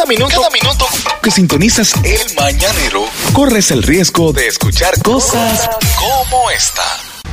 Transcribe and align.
Cada 0.00 0.08
minuto, 0.08 0.34
cada 0.34 0.48
minuto 0.48 0.86
que 1.22 1.30
sintonizas 1.30 1.92
el 2.04 2.34
mañanero, 2.34 3.04
corres 3.34 3.70
el 3.70 3.82
riesgo 3.82 4.32
de 4.32 4.46
escuchar 4.46 4.98
cosas 5.02 5.68
como 5.98 6.50
esta. 6.50 6.82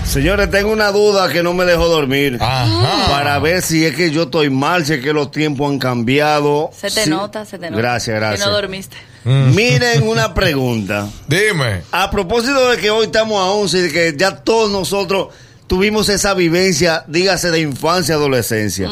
Señores, 0.04 0.52
tengo 0.52 0.74
una 0.74 0.92
duda 0.92 1.32
que 1.32 1.44
no 1.44 1.54
me 1.54 1.64
dejó 1.64 1.88
dormir. 1.88 2.38
Ajá. 2.42 3.08
Para 3.10 3.40
ver 3.40 3.62
si 3.62 3.86
es 3.86 3.96
que 3.96 4.12
yo 4.12 4.24
estoy 4.24 4.50
mal, 4.50 4.86
si 4.86 4.96
es 4.96 5.02
que 5.02 5.14
los 5.14 5.32
tiempos 5.32 5.72
han 5.72 5.80
cambiado. 5.80 6.70
Se 6.78 6.92
te 6.92 7.06
Sí. 7.06 7.10
nota, 7.10 7.46
se 7.46 7.58
te 7.58 7.70
nota. 7.70 7.82
Gracias, 7.82 8.18
gracias. 8.18 8.42
Que 8.42 8.46
no 8.50 8.52
dormiste. 8.58 8.98
Miren 9.24 10.06
una 10.06 10.34
pregunta. 10.34 11.08
Dime. 11.30 11.84
A 11.94 12.12
propósito 12.12 12.70
de 12.70 12.78
que 12.80 12.90
hoy 12.90 13.06
estamos 13.06 13.42
a 13.42 13.46
11 13.46 13.78
y 13.78 13.82
de 13.84 13.92
que 13.94 14.14
ya 14.18 14.36
todos 14.36 14.70
nosotros 14.70 15.30
tuvimos 15.68 16.10
esa 16.10 16.34
vivencia, 16.34 17.06
dígase 17.08 17.50
de 17.50 17.62
infancia, 17.62 18.16
adolescencia. 18.16 18.90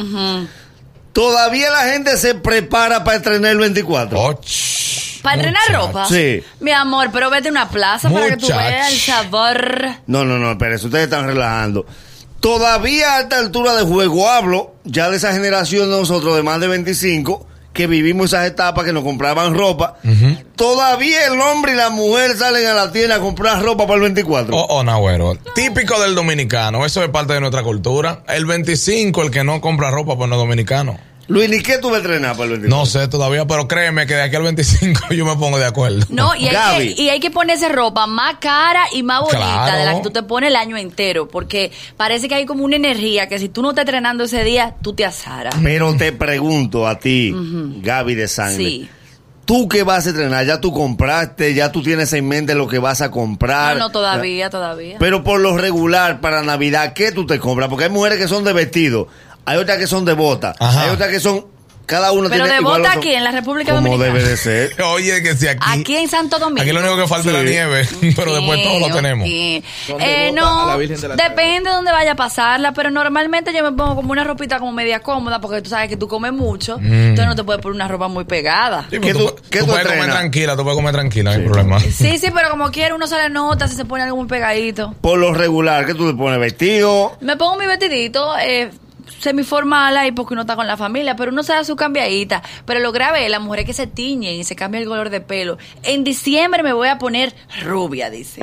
Todavía 1.16 1.72
la 1.72 1.84
gente 1.94 2.18
se 2.18 2.36
prepara 2.36 3.06
para 3.06 3.16
estrenar 3.18 3.52
el 3.52 3.58
24. 3.58 4.20
Oh, 4.22 4.34
ch- 4.42 5.22
¿Para 5.22 5.36
entrenar 5.38 5.62
ropa? 5.72 6.06
Sí. 6.10 6.44
Mi 6.60 6.72
amor, 6.72 7.10
pero 7.14 7.30
vete 7.30 7.48
a 7.48 7.52
una 7.52 7.70
plaza 7.70 8.10
para 8.10 8.26
que 8.32 8.38
tú 8.38 8.48
veas 8.70 8.92
el 8.92 9.00
sabor. 9.00 9.86
No, 10.08 10.26
no, 10.26 10.38
no, 10.38 10.52
espérense, 10.52 10.88
ustedes 10.88 11.06
están 11.06 11.26
relajando. 11.26 11.86
Todavía 12.42 13.16
a 13.16 13.22
esta 13.22 13.40
altura 13.40 13.74
de 13.76 13.84
juego 13.84 14.30
hablo 14.30 14.76
ya 14.84 15.10
de 15.10 15.16
esa 15.18 15.32
generación 15.32 15.90
de 15.90 15.98
nosotros 15.98 16.36
de 16.36 16.44
más 16.44 16.60
de 16.60 16.68
25 16.68 17.48
que 17.74 17.88
vivimos 17.88 18.28
esas 18.34 18.46
etapas 18.46 18.84
que 18.86 18.92
nos 18.94 19.04
compraban 19.06 19.56
ropa. 19.56 19.96
Todavía 20.56 21.28
el 21.28 21.40
hombre 21.42 21.74
y 21.74 21.76
la 21.76 21.90
mujer 21.90 22.36
salen 22.38 22.66
a 22.68 22.74
la 22.74 22.92
tienda 22.92 23.16
a 23.16 23.20
comprar 23.20 23.62
ropa 23.62 23.84
para 23.86 23.96
el 23.96 24.02
24. 24.02 24.56
Oh, 24.56 24.66
oh, 24.70 24.84
Nagüero. 24.84 25.36
Típico 25.54 26.00
del 26.02 26.16
dominicano. 26.16 26.86
Eso 26.86 27.04
es 27.04 27.10
parte 27.10 27.34
de 27.34 27.40
nuestra 27.42 27.62
cultura. 27.64 28.24
El 28.28 28.46
25, 28.46 29.22
el 29.24 29.32
que 29.32 29.44
no 29.44 29.60
compra 29.62 29.92
ropa, 29.92 30.16
pues 30.16 30.30
no 30.30 30.36
es 30.36 30.42
dominicano. 30.42 30.98
Luis, 31.28 31.52
¿y 31.52 31.64
qué 31.64 31.80
tú 31.80 31.88
vas 31.90 31.96
a 31.96 32.02
entrenar 32.04 32.34
para 32.34 32.44
el 32.46 32.50
24? 32.60 32.70
No 32.78 32.86
sé 32.86 33.08
todavía, 33.08 33.48
pero 33.48 33.68
créeme 33.68 34.06
que 34.06 34.14
de 34.14 34.22
aquí 34.22 34.36
al 34.36 34.44
25 34.44 35.08
yo 35.14 35.26
me 35.26 35.36
pongo 35.36 35.58
de 35.58 35.66
acuerdo. 35.66 36.06
No, 36.10 36.36
y 36.36 36.46
hay, 36.48 36.54
Gaby. 36.54 36.94
que, 36.96 37.02
y 37.02 37.10
hay 37.10 37.20
que 37.20 37.32
ponerse 37.32 37.68
ropa 37.68 38.06
más 38.06 38.36
cara 38.40 38.84
y 38.94 39.02
más 39.02 39.22
bonita 39.22 39.40
Claro. 39.40 39.78
de 39.80 39.86
la 39.86 39.96
que 39.96 40.02
tú 40.02 40.12
te 40.12 40.22
pones 40.22 40.52
el 40.52 40.56
año 40.56 40.78
entero. 40.78 41.28
Porque 41.28 41.72
parece 41.98 42.28
que 42.30 42.36
hay 42.36 42.46
como 42.46 42.64
una 42.64 42.76
energía 42.76 43.28
que 43.28 43.40
si 43.40 43.50
tú 43.50 43.64
no 43.64 43.70
estás 43.72 43.82
entrenando 43.84 44.26
ese 44.26 44.44
día, 44.44 44.76
tú 44.84 44.94
te 44.94 45.04
asaras. 45.04 45.56
Pero 45.64 45.96
te 45.98 46.12
pregunto 46.12 46.88
a 46.88 47.00
ti, 47.00 47.34
Gaby 47.82 48.14
de 48.16 48.28
Sangre. 48.28 48.64
Sí. 48.64 48.90
¿Tú 49.46 49.70
qué 49.70 49.84
vas 49.84 50.08
a 50.08 50.10
entrenar? 50.10 50.46
¿Ya 50.46 50.60
tú 50.60 50.74
compraste? 50.74 51.54
¿Ya 51.54 51.72
tú 51.72 51.84
tienes 51.84 52.12
en 52.14 52.28
mente 52.28 52.56
lo 52.56 52.68
que 52.68 52.80
vas 52.80 53.02
a 53.02 53.12
comprar? 53.12 53.78
No, 53.78 53.86
no, 53.86 53.92
todavía, 53.92 54.50
todavía. 54.50 54.98
Pero 55.00 55.24
por 55.24 55.40
lo 55.40 55.56
regular, 55.56 56.20
para 56.20 56.42
Navidad, 56.42 56.94
¿qué 56.94 57.12
tú 57.12 57.28
te 57.28 57.40
compras? 57.40 57.70
Porque 57.70 57.86
hay 57.86 57.92
mujeres 57.92 58.18
que 58.18 58.28
son 58.28 58.44
de 58.44 58.54
vestido, 58.54 59.08
hay 59.46 59.58
otras 59.58 59.78
que 59.78 59.86
son 59.88 60.04
de 60.04 60.14
bota, 60.14 60.56
Ajá. 60.60 60.84
hay 60.84 60.90
otras 60.90 61.10
que 61.10 61.20
son... 61.20 61.46
Cada 61.86 62.12
una 62.12 62.30
Pero 62.30 62.44
tiene 62.46 62.56
de 62.56 62.62
igual 62.62 62.82
bota 62.82 62.94
aquí, 62.94 63.14
en 63.14 63.24
la 63.24 63.32
República 63.32 63.74
Como 63.74 63.90
Dominicana. 63.90 64.14
debe 64.18 64.30
de 64.30 64.38
ser. 64.38 64.82
Oye, 64.84 65.22
que 65.22 65.36
si 65.36 65.48
aquí. 65.48 65.60
Aquí 65.80 65.96
en 65.98 66.10
Santo 66.10 66.40
Domingo. 66.40 66.62
Aquí 66.64 66.72
lo 66.72 66.80
único 66.80 66.98
que 66.98 67.08
falta 67.08 67.28
es 67.30 67.34
la 67.36 67.42
Sí. 67.42 67.46
nieve, 67.46 67.88
pero 68.16 68.34
después 68.36 68.64
todo 68.64 68.80
lo 68.80 68.86
Ok, 68.88 68.94
tenemos. 68.94 69.28
Eh, 69.28 69.62
bota 69.88 70.32
no, 70.34 70.64
a 70.64 70.68
la 70.68 70.78
Virgen 70.78 71.00
de 71.02 71.08
la 71.10 71.16
depende 71.16 71.70
de 71.70 71.76
dónde 71.76 71.92
vaya 71.92 72.14
a 72.14 72.16
pasarla, 72.16 72.72
pero 72.74 72.90
normalmente 72.92 73.54
yo 73.54 73.64
me 73.64 73.72
pongo 73.72 73.96
como 73.96 74.12
una 74.12 74.24
ropita 74.24 74.60
como 74.60 74.72
media 74.72 75.00
cómoda 75.02 75.40
porque 75.40 75.62
tú 75.62 75.70
sabes 75.70 75.90
que 75.90 75.98
tú 75.98 76.08
comes 76.08 76.34
mucho, 76.34 76.78
entonces 76.82 77.26
no 77.28 77.36
te 77.36 77.44
puedes 77.44 77.62
poner 77.62 77.76
una 77.76 77.88
ropa 77.88 78.08
muy 78.08 78.24
pegada. 78.26 78.84
Sí, 78.90 79.00
¿Qué 79.00 79.00
pero 79.14 79.20
tú- 79.20 79.26
tú, 79.28 79.36
qué 79.50 79.60
tú 79.60 79.66
tú 79.66 79.72
puedes 79.72 79.86
comer 79.86 80.00
entrenas? 80.02 80.16
tranquila, 80.20 80.56
tú 80.56 80.64
puedes 80.64 80.76
comer 80.78 80.94
tranquila, 80.94 81.32
no 81.32 81.38
hay 81.40 81.46
problema. 81.46 81.80
Sí, 81.96 82.18
sí, 82.18 82.28
pero 82.34 82.50
como 82.50 82.72
quiera 82.72 82.96
uno 82.96 83.08
se 83.08 83.16
le 83.16 83.30
nota 83.30 83.68
si 83.68 83.76
se 83.76 83.86
pone 83.86 84.04
algo 84.04 84.16
muy 84.18 84.28
pegadito. 84.28 84.94
Por 85.02 85.20
lo 85.20 85.34
regular, 85.34 85.86
¿qué 85.86 85.94
tú 85.94 86.10
te 86.12 86.18
pones? 86.18 86.40
¿Vestido? 86.40 87.18
Me 87.22 87.38
pongo 87.38 87.58
mi 87.58 87.66
vestidito 87.68 88.36
eh, 88.40 88.70
semiformal 89.20 89.96
ahí 89.98 90.12
porque 90.12 90.34
uno 90.34 90.42
está 90.42 90.56
con 90.56 90.68
la 90.68 90.78
familia, 90.78 91.16
pero 91.16 91.32
uno 91.32 91.44
se 91.44 91.54
da 91.54 91.64
su 91.64 91.76
cambiadita. 91.76 92.42
Pero 92.66 92.80
lo 92.80 92.92
grave 92.92 93.26
es 93.26 93.32
las 93.32 93.42
mujeres 93.42 93.66
que 93.66 93.74
se 93.74 93.88
tiñen 93.88 94.36
y 94.36 94.44
se 94.44 94.56
cambia 94.56 94.80
el 94.82 94.88
color 94.88 95.10
de 95.10 95.22
pelo. 95.22 95.58
En 95.84 96.04
diciembre 96.04 96.64
me 96.64 96.74
voy 96.74 96.88
a 96.88 96.98
poner 96.98 97.34
rubia, 97.64 98.10
dice. 98.10 98.42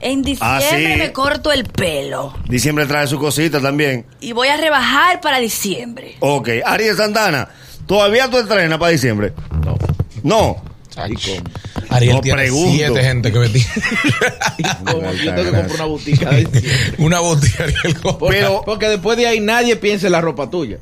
En 0.00 0.22
diciembre 0.22 0.66
Ah, 0.66 0.76
sí. 0.76 0.98
me 0.98 1.12
corto 1.12 1.52
el 1.52 1.64
pelo. 1.64 2.34
Diciembre 2.48 2.86
trae 2.86 3.06
su 3.06 3.18
cosita 3.18 3.60
también. 3.60 4.06
Y 4.20 4.32
voy 4.32 4.48
a 4.48 4.56
rebajar 4.56 5.20
para 5.20 5.38
diciembre. 5.38 6.16
Ok. 6.20 6.48
Ariel 6.64 6.96
Santana, 6.96 7.48
¿todavía 7.86 8.30
tú 8.30 8.38
entrenas 8.38 8.78
para 8.78 8.92
diciembre? 8.92 9.32
No. 9.64 9.76
No. 10.22 10.69
Cómo? 11.08 11.86
Ariel 11.90 12.14
No 12.16 12.20
tiene 12.20 12.38
pregunto. 12.42 12.70
siete 12.74 13.02
gente 13.02 13.32
que. 13.32 13.38
Como 14.84 15.12
yo 15.12 15.34
tengo 15.34 15.50
que 15.50 15.56
comprar 15.56 15.74
una 15.74 15.84
botica 15.84 16.30
de 16.30 16.48
Una 16.98 17.20
botella, 17.20 17.54
Ariel. 17.64 17.96
porque, 18.02 18.26
Pero- 18.28 18.62
porque 18.64 18.88
después 18.88 19.16
de 19.16 19.26
ahí 19.26 19.40
nadie 19.40 19.76
piensa 19.76 20.06
en 20.06 20.12
la 20.12 20.20
ropa 20.20 20.50
tuya. 20.50 20.78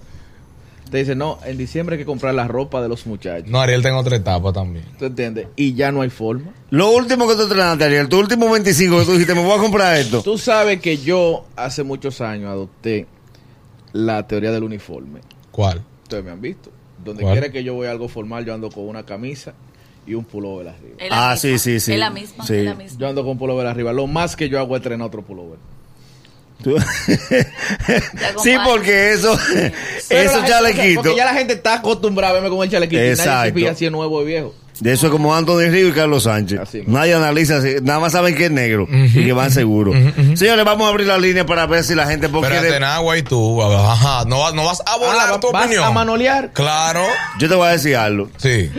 Te 0.91 0.97
dice, 0.99 1.15
no, 1.15 1.39
en 1.45 1.59
diciembre 1.59 1.97
hay 1.97 1.99
que 2.01 2.07
comprar 2.07 2.35
la 2.35 2.49
ropa 2.49 2.81
de 2.81 2.89
los 2.89 3.07
muchachos. 3.07 3.47
No, 3.51 3.61
Ariel 3.61 3.83
tengo 3.83 3.99
otra 3.99 4.17
etapa 4.17 4.55
también. 4.55 4.87
¿Tú 4.99 5.05
entiendes? 5.05 5.49
Y 5.55 5.75
ya 5.75 5.93
no 5.93 6.01
hay 6.01 6.09
forma. 6.09 6.53
Lo 6.71 6.91
último 6.93 7.29
que 7.29 7.35
tú 7.35 7.43
entrenaste, 7.43 7.85
Ariel, 7.85 8.09
tu 8.09 8.19
último 8.19 8.51
25 8.51 8.99
que 9.01 9.05
tú 9.05 9.13
dijiste, 9.13 9.35
me 9.35 9.43
voy 9.43 9.59
a 9.59 9.61
comprar 9.61 9.97
esto. 9.99 10.23
Tú 10.23 10.39
sabes 10.39 10.81
que 10.81 10.97
yo 10.97 11.45
hace 11.57 11.83
muchos 11.83 12.23
años 12.23 12.49
adopté 12.51 13.07
la 13.93 14.27
teoría 14.27 14.51
del 14.51 14.63
uniforme. 14.63 15.21
¿Cuál? 15.51 15.83
Ustedes 16.05 16.25
me 16.25 16.31
han 16.31 16.41
visto. 16.41 16.71
Donde 17.05 17.23
¿Cuál? 17.23 17.35
quiera 17.35 17.53
que 17.53 17.63
yo 17.63 17.75
voy 17.75 17.87
a 17.87 17.91
algo 17.91 18.09
formal, 18.09 18.47
yo 18.47 18.55
ando 18.55 18.71
con 18.71 18.89
una 18.89 19.05
camisa 19.05 19.53
y 20.07 20.15
un 20.15 20.25
pullover 20.25 20.69
arriba. 20.69 20.95
Es 20.99 21.11
la 21.11 21.17
Ah, 21.17 21.35
misma, 21.35 21.37
sí, 21.37 21.59
sí, 21.59 21.81
sí. 21.81 21.93
Es 21.93 21.99
la 21.99 22.11
misma, 22.11 22.47
Sí. 22.47 22.55
es 22.55 22.65
la 22.65 22.75
misma. 22.75 22.99
Yo 22.99 23.09
ando 23.09 23.25
con 23.25 23.39
pullover 23.39 23.67
arriba. 23.67 23.93
Lo 23.93 24.07
más 24.07 24.37
que 24.37 24.49
yo 24.49 24.59
hago 24.59 24.75
es 24.77 24.81
entrenar 24.81 25.07
otro 25.07 25.23
pullover. 25.23 25.59
Tú- 26.63 26.77
sí, 28.43 28.57
porque 28.65 29.13
eso, 29.13 29.37
gente- 30.09 30.29
chalequitos, 30.49 31.05
Porque 31.05 31.17
ya 31.17 31.25
la 31.25 31.35
gente 31.35 31.53
está 31.55 31.75
acostumbrada 31.75 32.31
a 32.31 32.35
verme 32.35 32.49
con 32.51 32.63
el 32.65 32.71
chalequito. 32.71 32.97
Y 33.01 33.05
nadie 33.05 33.13
Exacto. 33.13 33.45
se 33.47 33.53
fija 33.53 33.75
si 33.75 33.87
es 33.87 33.93
nuevo 33.93 34.19
o 34.19 34.25
viejo. 34.25 34.55
de 34.81 34.93
eso 34.93 35.07
es 35.07 35.13
como 35.13 35.35
Anthony 35.35 35.71
Río 35.71 35.89
y 35.89 35.93
Carlos 35.93 36.25
Sánchez. 36.25 36.61
Así. 36.61 36.83
Nadie 36.87 37.15
analiza, 37.15 37.61
nada 37.83 37.99
más 38.01 38.13
saben 38.13 38.35
que 38.37 38.47
es 38.47 38.51
negro 38.51 38.87
y 38.91 39.25
que 39.25 39.33
van 39.33 39.51
seguros. 39.53 39.95
Señores, 40.35 40.65
vamos 40.65 40.87
a 40.87 40.91
abrir 40.91 41.07
la 41.07 41.19
línea 41.19 41.45
para 41.47 41.67
ver 41.67 41.83
si 41.85 41.95
la 41.97 42.07
gente... 42.07 42.29
Porque 42.29 42.47
Espérate, 42.49 42.71
de- 42.71 42.77
en 42.77 42.85
agua 42.85 43.17
y 43.19 43.23
tú. 43.23 43.61
Ajá. 43.63 44.25
No, 44.27 44.39
vas- 44.41 44.55
no 44.55 44.65
vas 44.65 44.83
a 44.87 44.97
volar 44.97 45.31
Ah, 45.33 45.41
tu 45.41 45.51
¿vas 45.53 45.65
opinión. 45.65 45.85
a 45.85 45.91
manolear? 45.91 46.53
Claro. 46.53 47.03
yo 47.41 47.49
te 47.49 47.55
voy 47.55 47.69
a 47.69 47.73
decir 47.73 47.97
algo. 47.97 48.31
Sí. 48.37 48.71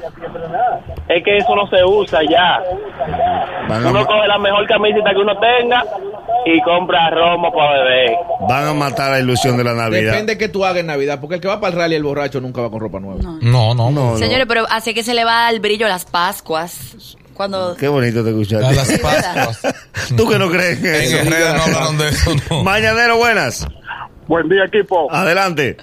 Es 1.07 1.23
que 1.23 1.37
eso 1.37 1.55
no 1.55 1.67
se 1.67 1.83
usa 1.83 2.19
ya. 2.29 2.61
Uno 3.87 4.05
coge 4.05 4.27
la 4.27 4.37
mejor 4.39 4.65
camiseta 4.67 5.11
que 5.11 5.19
uno 5.19 5.37
tenga 5.37 5.83
y 6.45 6.61
compra 6.61 7.09
romo 7.09 7.51
para 7.51 7.83
beber. 7.83 8.11
Van 8.47 8.67
a 8.67 8.73
matar 8.73 9.11
la 9.11 9.19
ilusión 9.19 9.57
de 9.57 9.63
la 9.63 9.73
Navidad. 9.73 10.11
Depende 10.13 10.37
que 10.37 10.47
tú 10.49 10.63
hagas 10.63 10.81
en 10.81 10.87
Navidad, 10.87 11.19
porque 11.19 11.35
el 11.35 11.41
que 11.41 11.47
va 11.47 11.59
para 11.59 11.73
el 11.73 11.79
rally 11.79 11.95
el 11.95 12.03
borracho 12.03 12.39
nunca 12.41 12.61
va 12.61 12.69
con 12.69 12.79
ropa 12.79 12.99
nueva. 12.99 13.21
No. 13.21 13.39
No, 13.41 13.73
no, 13.75 13.91
no. 13.91 14.11
No, 14.11 14.17
Señores, 14.17 14.45
pero 14.47 14.65
así 14.69 14.93
que 14.93 15.03
se 15.03 15.13
le 15.13 15.23
va 15.25 15.49
el 15.49 15.59
brillo 15.59 15.85
a 15.85 15.89
las 15.89 16.05
Pascuas. 16.05 17.17
Cuando. 17.33 17.75
Qué 17.75 17.87
bonito 17.87 18.23
te 18.23 18.29
A 18.29 18.31
escuchaste. 18.31 18.75
las 18.75 18.99
Pascuas. 18.99 19.75
Tú 20.17 20.27
que 20.29 20.37
no 20.39 20.49
crees 20.49 20.79
en 20.79 20.85
En 20.85 21.01
eso. 21.01 21.17
Guerrero 21.23 21.53
no 21.55 21.63
hablaron 21.63 21.97
de 21.97 22.09
eso, 22.09 22.31
no. 22.49 22.63
Mañanero, 22.63 23.17
buenas. 23.17 23.67
Buen 24.27 24.47
día, 24.49 24.63
equipo. 24.65 25.11
Adelante. 25.11 25.77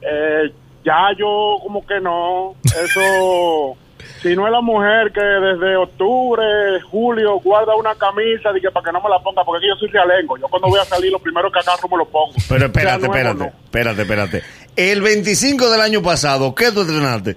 Eh, 0.00 0.52
ya 0.84 1.08
yo 1.18 1.56
como 1.62 1.86
que 1.86 2.00
no. 2.00 2.54
Eso, 2.64 3.76
si 4.22 4.36
no 4.36 4.46
es 4.46 4.52
la 4.52 4.60
mujer 4.60 5.12
que 5.12 5.20
desde 5.20 5.76
octubre, 5.76 6.44
julio 6.90 7.40
guarda 7.40 7.74
una 7.74 7.94
camisa, 7.94 8.52
dije 8.52 8.70
para 8.70 8.84
que 8.84 8.92
no 8.92 9.02
me 9.02 9.10
la 9.10 9.18
ponga, 9.18 9.44
porque 9.44 9.58
aquí 9.58 9.68
yo 9.68 9.76
soy 9.76 9.88
realengo. 9.88 10.36
Yo 10.38 10.46
cuando 10.48 10.68
voy 10.68 10.80
a 10.80 10.84
salir, 10.84 11.10
lo 11.10 11.18
primero 11.18 11.50
que 11.50 11.58
agarro 11.58 11.88
me 11.88 11.96
lo 11.98 12.04
pongo. 12.06 12.32
Pero 12.48 12.66
espérate, 12.66 13.06
espérate, 13.06 13.52
espérate, 13.64 14.02
espérate. 14.02 14.42
El 14.76 15.02
25 15.02 15.70
del 15.70 15.80
año 15.80 16.02
pasado, 16.02 16.54
¿qué 16.54 16.70
tú 16.72 16.82
estrenaste? 16.82 17.36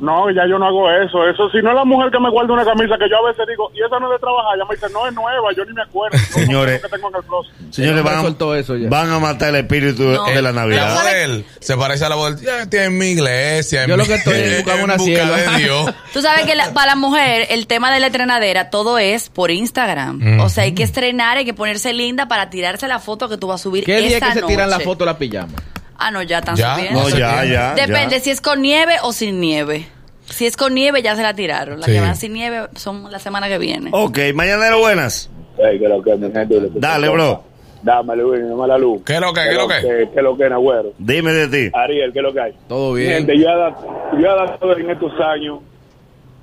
No, 0.00 0.30
ya 0.30 0.46
yo 0.48 0.58
no 0.58 0.66
hago 0.66 0.90
eso. 0.90 1.26
Eso, 1.28 1.50
si 1.50 1.58
no 1.62 1.70
es 1.70 1.76
la 1.76 1.84
mujer 1.84 2.10
que 2.10 2.20
me 2.20 2.30
guarda 2.30 2.52
una 2.54 2.64
camisa, 2.64 2.96
que 2.98 3.08
yo 3.08 3.16
a 3.24 3.28
veces 3.30 3.46
digo, 3.48 3.70
y 3.74 3.82
esa 3.82 3.98
no 3.98 4.06
es 4.12 4.18
de 4.18 4.18
trabajar, 4.20 4.58
ya 4.58 4.64
me 4.64 4.74
dice, 4.74 4.86
no 4.92 5.06
es 5.06 5.14
nueva, 5.14 5.52
yo 5.56 5.64
ni 5.64 5.72
me 5.72 5.82
acuerdo. 5.82 6.16
No, 6.18 6.34
Señores. 6.34 6.82
no 6.82 6.88
sé 6.88 6.94
tengo 6.94 7.08
en 7.08 7.14
el 7.16 7.22
closet. 7.24 7.54
Señores, 7.70 8.02
van, 8.04 8.80
ya. 8.82 8.88
van 8.88 9.10
a 9.10 9.18
matar 9.18 9.48
el 9.50 9.56
espíritu 9.56 10.02
No. 10.04 10.24
de 10.26 10.42
la 10.42 10.52
Navidad. 10.52 11.22
él 11.22 11.44
se 11.60 11.76
parece 11.76 12.04
a 12.04 12.08
la 12.08 12.14
voz 12.16 12.36
tiene 12.70 12.90
mi 12.90 13.06
iglesia. 13.12 13.82
en 13.84 13.90
Yo 13.90 13.96
lo 13.96 14.04
que 14.04 14.14
estoy 14.14 14.34
es 14.38 14.56
buscando 14.58 14.84
una 14.84 14.94
en 14.94 14.98
busca 14.98 15.12
sierva. 15.14 15.36
de 15.52 15.58
Dios. 15.62 15.94
Tú 16.12 16.20
sabes 16.22 16.44
que 16.46 16.54
la- 16.54 16.72
para 16.72 16.86
la 16.88 16.96
mujer 16.96 17.46
el 17.50 17.66
tema 17.66 17.92
de 17.92 18.00
la 18.00 18.06
estrenadera 18.06 18.70
todo 18.70 18.98
es 18.98 19.28
por 19.30 19.50
Instagram. 19.50 20.40
O 20.40 20.48
sea, 20.48 20.64
hay 20.64 20.72
que 20.72 20.82
estrenar, 20.82 21.36
hay 21.38 21.44
que 21.44 21.54
ponerse 21.54 21.92
linda 21.92 22.28
para 22.28 22.50
tirarse 22.50 22.88
la 22.88 22.98
foto 22.98 23.28
que 23.28 23.36
tú 23.36 23.48
vas 23.48 23.60
a 23.60 23.62
subir 23.64 23.84
¿Qué 23.84 23.98
día 23.98 24.16
esa 24.18 24.32
que 24.32 24.40
se 24.40 24.46
tiran 24.46 24.70
la 24.70 24.80
foto 24.80 25.04
la 25.04 25.18
pijama? 25.18 25.52
Ah, 25.98 26.10
no, 26.10 26.22
ya 26.22 26.38
están 26.38 26.56
Ya, 26.56 26.76
subiendo. 26.76 27.00
No, 27.02 27.08
ya, 27.10 27.44
ya. 27.44 27.74
Depende 27.74 28.16
ya. 28.16 28.20
si 28.20 28.30
es 28.30 28.40
con 28.40 28.62
nieve 28.62 28.94
o 29.02 29.12
sin 29.12 29.40
nieve. 29.40 29.86
Si 30.26 30.46
es 30.46 30.56
con 30.56 30.74
nieve 30.74 31.02
ya 31.02 31.16
se 31.16 31.22
la 31.22 31.34
tiraron. 31.34 31.78
Las 31.80 31.86
Sí. 31.86 31.92
que 31.92 32.00
van 32.00 32.14
sin 32.16 32.32
nieve 32.34 32.68
son 32.76 33.10
la 33.10 33.18
semana 33.18 33.48
que 33.48 33.58
viene. 33.58 33.90
Ok, 33.92 34.18
Mañanero, 34.34 34.78
buenas. 34.78 35.30
Ey, 35.58 35.78
que 35.78 35.88
lo 35.88 36.00
que, 36.02 36.14
mi 36.16 36.30
gente, 36.30 36.60
lo 36.60 36.72
que- 36.72 36.78
Dale, 36.78 37.08
bro. 37.08 37.42
Dame, 37.82 38.16
Luis, 38.16 38.42
dame 38.48 38.66
la 38.66 38.76
luz. 38.78 39.02
¿Qué 39.04 39.14
es 39.14 39.20
lo 39.20 39.32
que? 39.32 39.40
¿Qué 39.42 39.48
es 39.50 39.56
lo 39.56 39.68
que? 39.68 39.74
¿Qué 39.80 40.02
es 40.16 40.22
lo 40.22 40.36
que, 40.36 40.48
Nagüero? 40.48 40.92
Dime 40.98 41.32
de 41.32 41.48
ti. 41.48 41.70
Ariel, 41.74 42.12
¿qué 42.12 42.18
es 42.18 42.22
lo 42.24 42.32
que 42.32 42.40
hay? 42.40 42.52
Todo 42.68 42.92
bien. 42.94 43.12
Gente, 43.12 43.38
yo 43.38 43.48
he 43.48 43.56
dado, 43.56 43.76
yo 44.12 44.18
he 44.18 44.22
dado 44.22 44.76
en 44.78 44.90
estos 44.90 45.12
años 45.20 45.60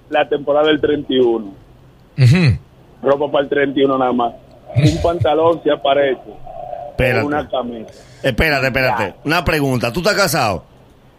la 0.09 0.27
temporada 0.29 0.67
del 0.67 0.79
31. 0.81 1.53
Ujú. 2.17 2.57
Ropa 3.03 3.31
para 3.31 3.43
el 3.43 3.49
31 3.49 3.97
nada 3.97 4.13
más. 4.13 4.33
Un 4.77 5.01
pantalón 5.01 5.61
se 5.63 5.71
aparece. 5.71 6.21
Espérate. 6.91 7.25
Una 7.25 7.47
camisa. 7.49 7.93
Espérate, 8.25 8.67
espérate. 8.67 9.13
Una 9.23 9.45
pregunta. 9.45 9.93
¿Tú 9.93 9.99
estás 9.99 10.15
casado? 10.15 10.65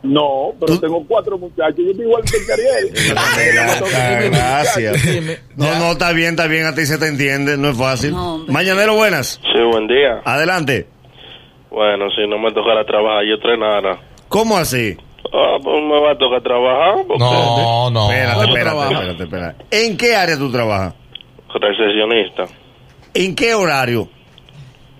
No, 0.02 0.52
pero 0.60 0.74
¿Tú? 0.74 0.80
tengo 0.80 1.04
cuatro 1.06 1.38
muchachos. 1.38 1.76
Yo 1.78 1.90
estoy 1.90 2.04
igual 2.04 2.22
que 2.24 2.52
Ariel. 2.52 4.30
Gracias. 4.32 5.02
Dime. 5.02 5.38
No, 5.56 5.78
no, 5.78 5.92
está 5.92 6.12
bien, 6.12 6.30
está 6.30 6.46
bien. 6.48 6.66
A 6.66 6.74
ti 6.74 6.84
se 6.84 6.98
te 6.98 7.06
entiende. 7.06 7.56
No 7.56 7.70
es 7.70 7.78
fácil. 7.78 8.12
No. 8.12 8.38
Mañanero, 8.48 8.94
buenas. 8.96 9.40
Sí, 9.42 9.62
buen 9.70 9.86
día. 9.86 10.20
Adelante. 10.24 10.86
Bueno, 11.70 12.06
si 12.10 12.26
no 12.26 12.38
me 12.38 12.52
tocara 12.52 12.84
trabajar, 12.84 13.24
yo 13.24 13.34
entrenara. 13.34 14.00
¿Cómo 14.28 14.56
así? 14.58 14.96
Ah, 15.32 15.56
pues 15.62 15.82
me 15.82 16.00
va 16.00 16.12
a 16.12 16.18
tocar 16.18 16.42
trabajar 16.42 17.04
porque 17.06 17.18
No, 17.22 17.90
no. 17.90 18.10
Espérate, 18.10 18.34
¿Cómo 18.34 18.56
espérate, 18.56 18.94
espérate, 18.94 19.22
espérate. 19.24 19.64
¿En 19.70 19.96
qué 19.96 20.16
área 20.16 20.36
tú 20.36 20.50
trabajas? 20.50 20.94
recesionista. 21.58 22.44
¿En 23.14 23.34
qué 23.34 23.54
horario? 23.54 24.08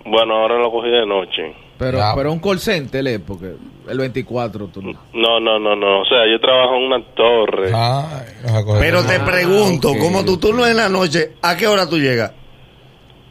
Bueno, 0.05 0.35
ahora 0.35 0.57
lo 0.57 0.71
cogí 0.71 0.89
de 0.89 1.05
noche. 1.05 1.66
Pero, 1.77 1.97
Ya. 1.99 2.13
pero 2.15 2.31
un 2.31 2.39
call 2.39 2.59
center, 2.59 3.05
eh, 3.07 3.19
porque 3.19 3.53
el 3.87 3.97
24 3.99 4.67
tú 4.67 4.81
no. 4.81 4.93
No, 5.13 5.39
no, 5.39 5.59
no, 5.59 5.75
no. 5.75 6.01
O 6.01 6.05
sea, 6.05 6.25
yo 6.29 6.39
trabajo 6.39 6.75
en 6.75 6.83
una 6.83 7.03
torre. 7.13 7.67
Ay, 7.67 8.33
vas 8.43 8.53
a 8.53 8.63
coger- 8.63 8.79
Pero 8.79 9.03
te 9.03 9.19
pregunto, 9.19 9.91
ok. 9.91 9.97
como 9.99 10.25
tu 10.25 10.37
turno 10.37 10.65
es 10.65 10.71
en 10.71 10.77
la 10.77 10.89
noche, 10.89 11.33
¿a 11.41 11.55
qué 11.55 11.67
hora 11.67 11.87
tú 11.87 11.97
llegas? 11.99 12.31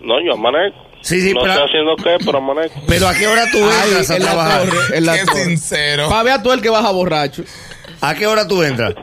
No, 0.00 0.20
yo 0.20 0.34
amanezco. 0.34 0.78
Sí, 1.00 1.20
sí, 1.20 1.34
no 1.34 1.40
pero- 1.43 1.54
sé 1.54 1.60
haciendo 1.62 1.96
qué, 1.96 2.16
pero 2.25 2.38
amanezco. 2.38 2.81
Pero 2.88 3.08
¿a 3.08 3.14
qué 3.14 3.26
hora 3.26 3.43
tú 3.50 3.58
Ay, 3.58 3.88
entras 3.88 4.10
a 4.10 4.16
en 4.16 4.22
la 4.22 4.28
trabajar? 4.31 4.62
torre, 4.69 4.96
en 4.98 5.06
la 5.06 5.12
Qué 5.19 5.25
torre. 5.25 5.44
sincero. 5.44 6.08
Pa' 6.08 6.22
ver 6.22 6.32
a 6.34 6.43
tú 6.43 6.52
el 6.52 6.60
que 6.62 6.70
baja 6.70 6.90
borracho. 6.93 7.43
¿A 8.00 8.14
qué 8.14 8.26
hora 8.26 8.46
tú 8.46 8.62
entras? 8.62 8.94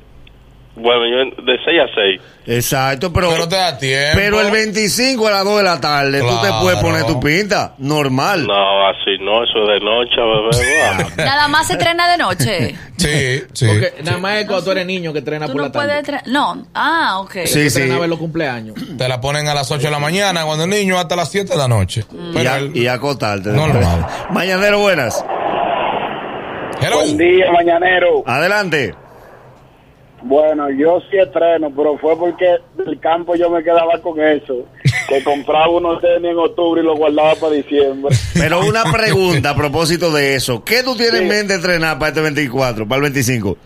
Bueno, 0.76 1.02
yo 1.08 1.44
de 1.44 1.58
6 1.66 1.80
a 1.82 1.88
6. 1.96 2.22
Exacto, 2.46 3.12
pero... 3.14 3.30
Pero 3.30 3.48
te 3.48 3.56
da 3.56 3.78
tiempo. 3.78 4.12
Pero 4.16 4.42
el 4.42 4.52
25 4.52 5.28
a 5.28 5.32
las 5.32 5.44
2 5.46 5.58
de 5.58 5.64
la 5.64 5.80
tarde, 5.80 6.20
tú 6.20 6.28
te 6.28 6.48
Claro. 6.48 6.60
puedes 6.62 6.80
poner 6.82 7.04
tu 7.06 7.20
pinta, 7.20 7.74
normal. 7.78 8.46
No, 8.46 8.88
así 8.90 9.18
no, 9.22 9.44
eso 9.44 9.54
es 9.64 9.80
de 9.80 9.86
noche, 9.86 10.16
bebé. 10.18 11.12
Nada 11.26 11.48
más 11.48 11.68
se 11.68 11.74
estrena 11.74 12.10
de 12.12 12.18
noche. 12.18 12.76
Sí, 12.98 13.44
sí. 13.54 13.68
Porque 13.68 13.94
nada 14.04 14.18
más 14.18 14.38
es 14.38 14.46
cuando 14.46 14.64
tú 14.64 14.72
eres 14.72 14.86
niño 14.86 15.12
que 15.12 15.20
entrena 15.20 15.46
Tú 15.48 15.54
por 15.54 15.62
no 15.62 15.68
la 15.68 15.72
tarde. 16.02 16.22
No. 16.28 16.66
Ah, 16.74 17.20
ok. 17.20 17.32
Sí, 17.32 17.54
Que 17.64 17.70
sí. 17.70 17.78
entrenaba 17.80 18.04
en 18.06 18.10
los 18.12 18.20
cumpleaños. 18.20 18.76
Te 18.98 19.08
la 19.10 19.20
ponen 19.20 19.48
a 19.48 19.54
las 19.54 19.70
8 19.72 19.82
de 19.84 19.92
la 19.92 20.00
mañana, 20.00 20.46
cuando 20.46 20.64
el 20.66 20.70
niño 20.70 20.98
hasta 20.98 21.16
las 21.16 21.30
7 21.30 21.52
de 21.52 21.58
la 21.58 21.68
noche. 21.68 22.06
Y, 22.12 22.34
Pero 22.34 22.50
a- 22.52 22.58
el- 22.60 22.76
y 22.78 22.88
acostarte. 22.88 23.50
Normal. 23.50 24.06
Mañanero, 24.32 24.80
buenas. 24.80 25.24
Hello. 26.82 26.98
Buen 26.98 27.18
día, 27.18 27.46
mañanero. 27.52 28.24
Adelante. 28.26 28.94
Bueno, 30.24 30.70
yo 30.72 31.02
sí 31.12 31.18
estreno, 31.18 31.70
pero 31.76 31.98
fue 31.98 32.18
porque 32.18 32.58
del 32.78 32.98
campo 33.00 33.36
yo 33.36 33.50
me 33.50 33.62
quedaba 33.62 34.00
con 34.02 34.22
eso. 34.22 34.66
Que 35.10 35.22
compraba 35.22 35.68
unos 35.70 36.00
tenis 36.00 36.32
en 36.32 36.38
octubre 36.38 36.82
y 36.82 36.86
los 36.86 36.98
guardaba 36.98 37.36
para 37.36 37.54
diciembre. 37.54 38.16
Pero 38.34 38.62
una 38.62 38.84
pregunta 38.84 39.50
a 39.50 39.56
propósito 39.56 40.14
de 40.14 40.36
eso. 40.36 40.64
¿Qué 40.64 40.82
tú 40.82 40.96
tienes 40.96 41.22
en 41.22 41.28
mente 41.28 41.54
entrenar 41.54 42.00
para 42.00 42.10
este 42.10 42.22
24, 42.22 42.88
para 42.88 42.98
el 42.98 43.02
25? 43.04 43.58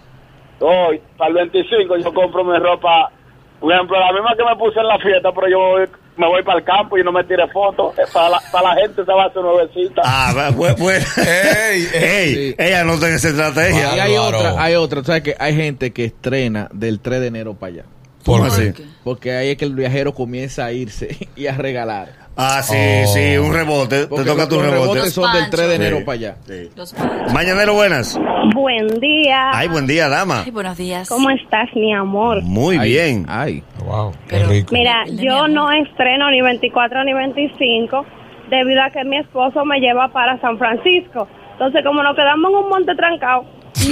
Hoy, 0.59 0.99
para 1.15 1.29
el 1.29 1.35
25, 1.51 1.97
yo 1.97 2.11
compro 2.11 2.43
mi 2.43 2.57
ropa. 2.57 3.11
Por 3.59 3.71
ejemplo, 3.71 3.99
la 3.99 4.11
misma 4.11 4.35
que 4.35 4.43
me 4.43 4.55
puse 4.55 4.79
en 4.79 4.87
la 4.87 4.97
fiesta, 4.97 5.31
pero 5.31 5.47
yo 5.47 5.85
me 6.17 6.27
voy 6.27 6.43
para 6.43 6.59
el 6.59 6.65
campo 6.65 6.97
y 6.97 7.03
no 7.03 7.11
me 7.11 7.23
tire 7.23 7.47
fotos. 7.53 7.97
Eh, 7.97 8.03
Para 8.13 8.29
la, 8.29 8.41
para 8.51 8.73
la 8.73 8.81
gente 8.81 9.05
se 9.05 9.11
va 9.11 9.23
a 9.23 9.27
hacer 9.27 9.41
nuevecita. 9.41 10.01
Ah, 10.03 10.33
va- 10.35 10.51
bu- 10.51 10.77
bueno. 10.77 11.05
Ey, 11.17 11.87
Ey, 11.93 12.33
Sí. 12.51 12.55
ella 12.57 12.83
no 12.83 12.97
tiene 12.97 13.15
esa 13.15 13.29
estrategia. 13.29 13.95
Y 13.95 13.99
hay 13.99 14.17
otra, 14.17 14.61
hay 14.61 14.75
otra. 14.75 15.03
¿Sabes 15.03 15.23
que 15.23 15.35
Hay 15.39 15.55
gente 15.55 15.93
que 15.93 16.05
estrena 16.05 16.69
del 16.73 16.99
3 16.99 17.21
de 17.21 17.27
enero 17.27 17.53
para 17.53 17.73
allá. 17.73 17.83
¿Por 18.23 18.39
¿Cómo 18.41 18.55
qué? 18.55 18.69
así? 18.69 18.83
Porque 19.03 19.31
ahí 19.35 19.49
es 19.51 19.57
que 19.57 19.65
el 19.65 19.73
viajero 19.75 20.13
comienza 20.13 20.65
a 20.65 20.71
irse 20.73 21.29
y 21.35 21.47
a 21.47 21.53
regalar. 21.55 22.26
Ah, 22.37 22.61
sí, 22.61 22.75
Oh. 22.77 23.07
sí, 23.13 23.37
un 23.37 23.51
rebote. 23.53 24.07
Porque 24.07 24.23
te 24.25 24.29
toca 24.29 24.41
los- 24.43 24.49
tu 24.49 24.55
los 24.55 24.63
rebote. 24.65 24.93
rebotes 24.93 25.13
son 25.13 25.33
del 25.33 25.49
3 25.49 25.67
de 25.69 25.75
Sí. 25.77 25.81
enero 25.81 26.05
para 26.05 26.13
allá. 26.13 26.35
Sí. 26.45 26.69
Los. 26.75 26.95
Mañanero, 27.33 27.73
buenas. 27.73 28.17
Buen 28.53 28.87
día. 28.99 29.49
Ay, 29.53 29.67
buen 29.67 29.87
día, 29.87 30.07
dama. 30.07 30.43
Ay, 30.45 30.51
buenos 30.51 30.77
días. 30.77 31.09
¿Cómo 31.09 31.29
estás, 31.31 31.67
mi 31.75 31.93
amor? 31.93 32.41
Muy 32.43 32.77
Ay, 32.77 32.89
bien. 32.91 33.25
Ay. 33.27 33.63
Wow, 33.85 34.11
qué 34.27 34.37
Pero- 34.37 34.49
rico. 34.49 34.73
Mira, 34.73 35.03
yo 35.07 35.47
no 35.47 35.71
estreno 35.71 36.29
ni 36.31 36.41
24 36.41 37.03
ni 37.03 37.13
25 37.13 38.05
debido 38.49 38.81
a 38.83 38.89
que 38.91 39.03
mi 39.03 39.17
esposo 39.17 39.65
me 39.65 39.79
lleva 39.79 40.07
para 40.09 40.39
San 40.39 40.57
Francisco. 40.57 41.27
Entonces, 41.53 41.81
como 41.83 42.03
nos 42.03 42.15
quedamos 42.15 42.51
en 42.51 42.57
un 42.57 42.69
monte 42.69 42.95
trancado, 42.95 43.45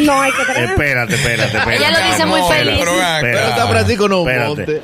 no 0.05 0.21
hay 0.21 0.31
que 0.31 0.41
estrenar. 0.43 0.69
Espérate, 0.71 1.15
espérate, 1.15 1.57
espérate. 1.57 1.75
Ella 1.77 1.91
lo 1.99 2.05
dice 2.07 2.25
muy 2.25 2.41
feliz. 2.43 2.85
pero 3.21 3.55
San 3.57 3.69
Francisco 3.69 4.07
no 4.07 4.19
Espérate. 4.19 4.47
monte. 4.47 4.81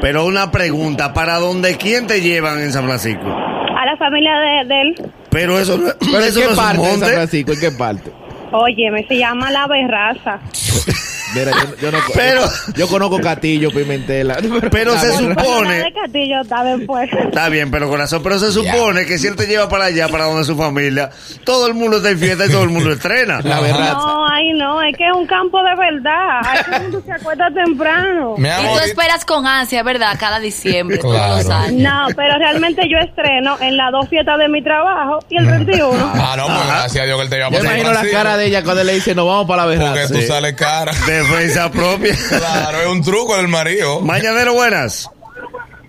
Pero 0.00 0.24
una 0.24 0.50
pregunta, 0.50 1.12
¿para 1.12 1.36
dónde 1.38 1.76
quién 1.76 2.06
te 2.06 2.20
llevan 2.20 2.60
en 2.60 2.72
San 2.72 2.84
Francisco? 2.84 3.26
A 3.28 3.84
la 3.86 3.96
familia 3.98 4.32
de, 4.38 4.68
de 4.68 4.80
él, 4.82 4.94
Pero 5.30 5.58
eso, 5.58 5.76
no- 5.78 5.90
¿Pero 6.00 6.18
en 6.18 6.24
eso 6.24 6.40
qué 6.40 6.46
no 6.46 6.52
es 6.52 6.58
un 6.58 6.64
parte 6.64 6.78
de 6.86 6.98
San. 6.98 7.08
Francisco? 7.10 7.52
¿En 7.52 7.60
qué 7.60 7.70
parte? 7.72 8.12
óyeme, 8.52 9.06
se 9.06 9.16
llama 9.18 9.50
La 9.50 9.66
Berraza. 9.68 10.40
Mira, 11.34 11.52
yo, 11.52 11.76
yo 11.76 11.92
no 11.92 11.98
Pero- 12.14 12.44
yo 12.74 12.88
conozco 12.88 13.20
Castillo, 13.20 13.70
Pimentela. 13.70 14.36
Pero 14.70 14.98
se 14.98 15.12
supone, 15.12 15.78
de 15.78 15.92
Castillo 15.92 16.40
está 16.42 16.64
después. 16.64 17.08
está 17.12 17.48
bien, 17.48 17.70
pero 17.70 17.88
corazón, 17.88 18.22
pero 18.22 18.38
se 18.38 18.52
supone 18.52 19.06
que 19.06 19.18
si 19.18 19.26
él 19.26 19.36
te 19.36 19.46
lleva 19.46 19.68
para 19.68 19.86
allá, 19.86 20.08
para 20.08 20.24
donde 20.24 20.44
su 20.44 20.56
familia, 20.56 21.10
todo 21.44 21.66
el 21.66 21.74
mundo 21.74 21.98
está 21.98 22.10
en 22.10 22.18
fiesta 22.18 22.46
y 22.46 22.50
todo 22.50 22.62
el 22.64 22.70
mundo 22.70 22.92
estrena. 22.92 23.40
La 23.42 23.60
verdad. 23.60 23.92
No, 23.94 24.26
ay 24.28 24.52
no, 24.54 24.82
es 24.82 24.96
que 24.96 25.06
es 25.06 25.12
un 25.14 25.26
campo 25.26 25.58
de 25.62 25.76
verdad. 25.76 26.40
Ay, 26.44 26.60
todo 26.64 26.76
el 26.76 26.82
mundo 26.82 27.02
se 27.06 27.12
acuerda 27.12 27.48
temprano. 27.52 28.34
Y 28.38 28.42
tú 28.42 28.78
esperas 28.84 29.24
con 29.24 29.46
ansia, 29.46 29.82
¿verdad? 29.82 30.16
Cada 30.18 30.38
diciembre, 30.40 30.98
todos 30.98 31.14
los 31.14 31.44
Claro. 31.46 31.64
años. 31.64 31.80
No, 31.82 32.06
pero 32.16 32.38
realmente 32.38 32.82
yo 32.88 32.98
estreno 32.98 33.56
en 33.60 33.76
las 33.76 33.92
dos 33.92 34.08
fiestas 34.08 34.38
de 34.38 34.48
mi 34.48 34.62
trabajo 34.62 35.18
y 35.28 35.36
el 35.38 35.46
31. 35.46 36.12
Ah, 36.14 36.34
no, 36.36 36.46
pues 36.46 36.66
gracias 36.66 37.02
a 37.02 37.06
Dios 37.06 37.16
que 37.16 37.22
él 37.24 37.30
te 37.30 37.36
lleva 37.36 37.50
Yo 37.50 37.58
para 37.58 37.68
San 37.70 37.78
imagino 37.80 38.02
la 38.04 38.10
cara 38.10 38.36
de 38.36 38.46
ella 38.46 38.62
cuando 38.64 38.84
le 38.84 38.94
dice, 38.94 39.14
nos 39.14 39.26
vamos 39.26 39.46
para 39.46 39.66
la 39.66 39.68
Porque 39.76 39.84
berraza. 40.00 40.14
tú 40.14 40.20
sales 40.22 40.52
cara. 40.54 40.92
Defensa 41.22 41.70
propia. 41.70 42.14
Claro, 42.28 42.80
es 42.80 42.86
un 42.86 43.02
truco 43.02 43.36
del 43.36 43.48
marido. 43.48 44.00
Mañanero, 44.00 44.54
buenas. 44.54 45.08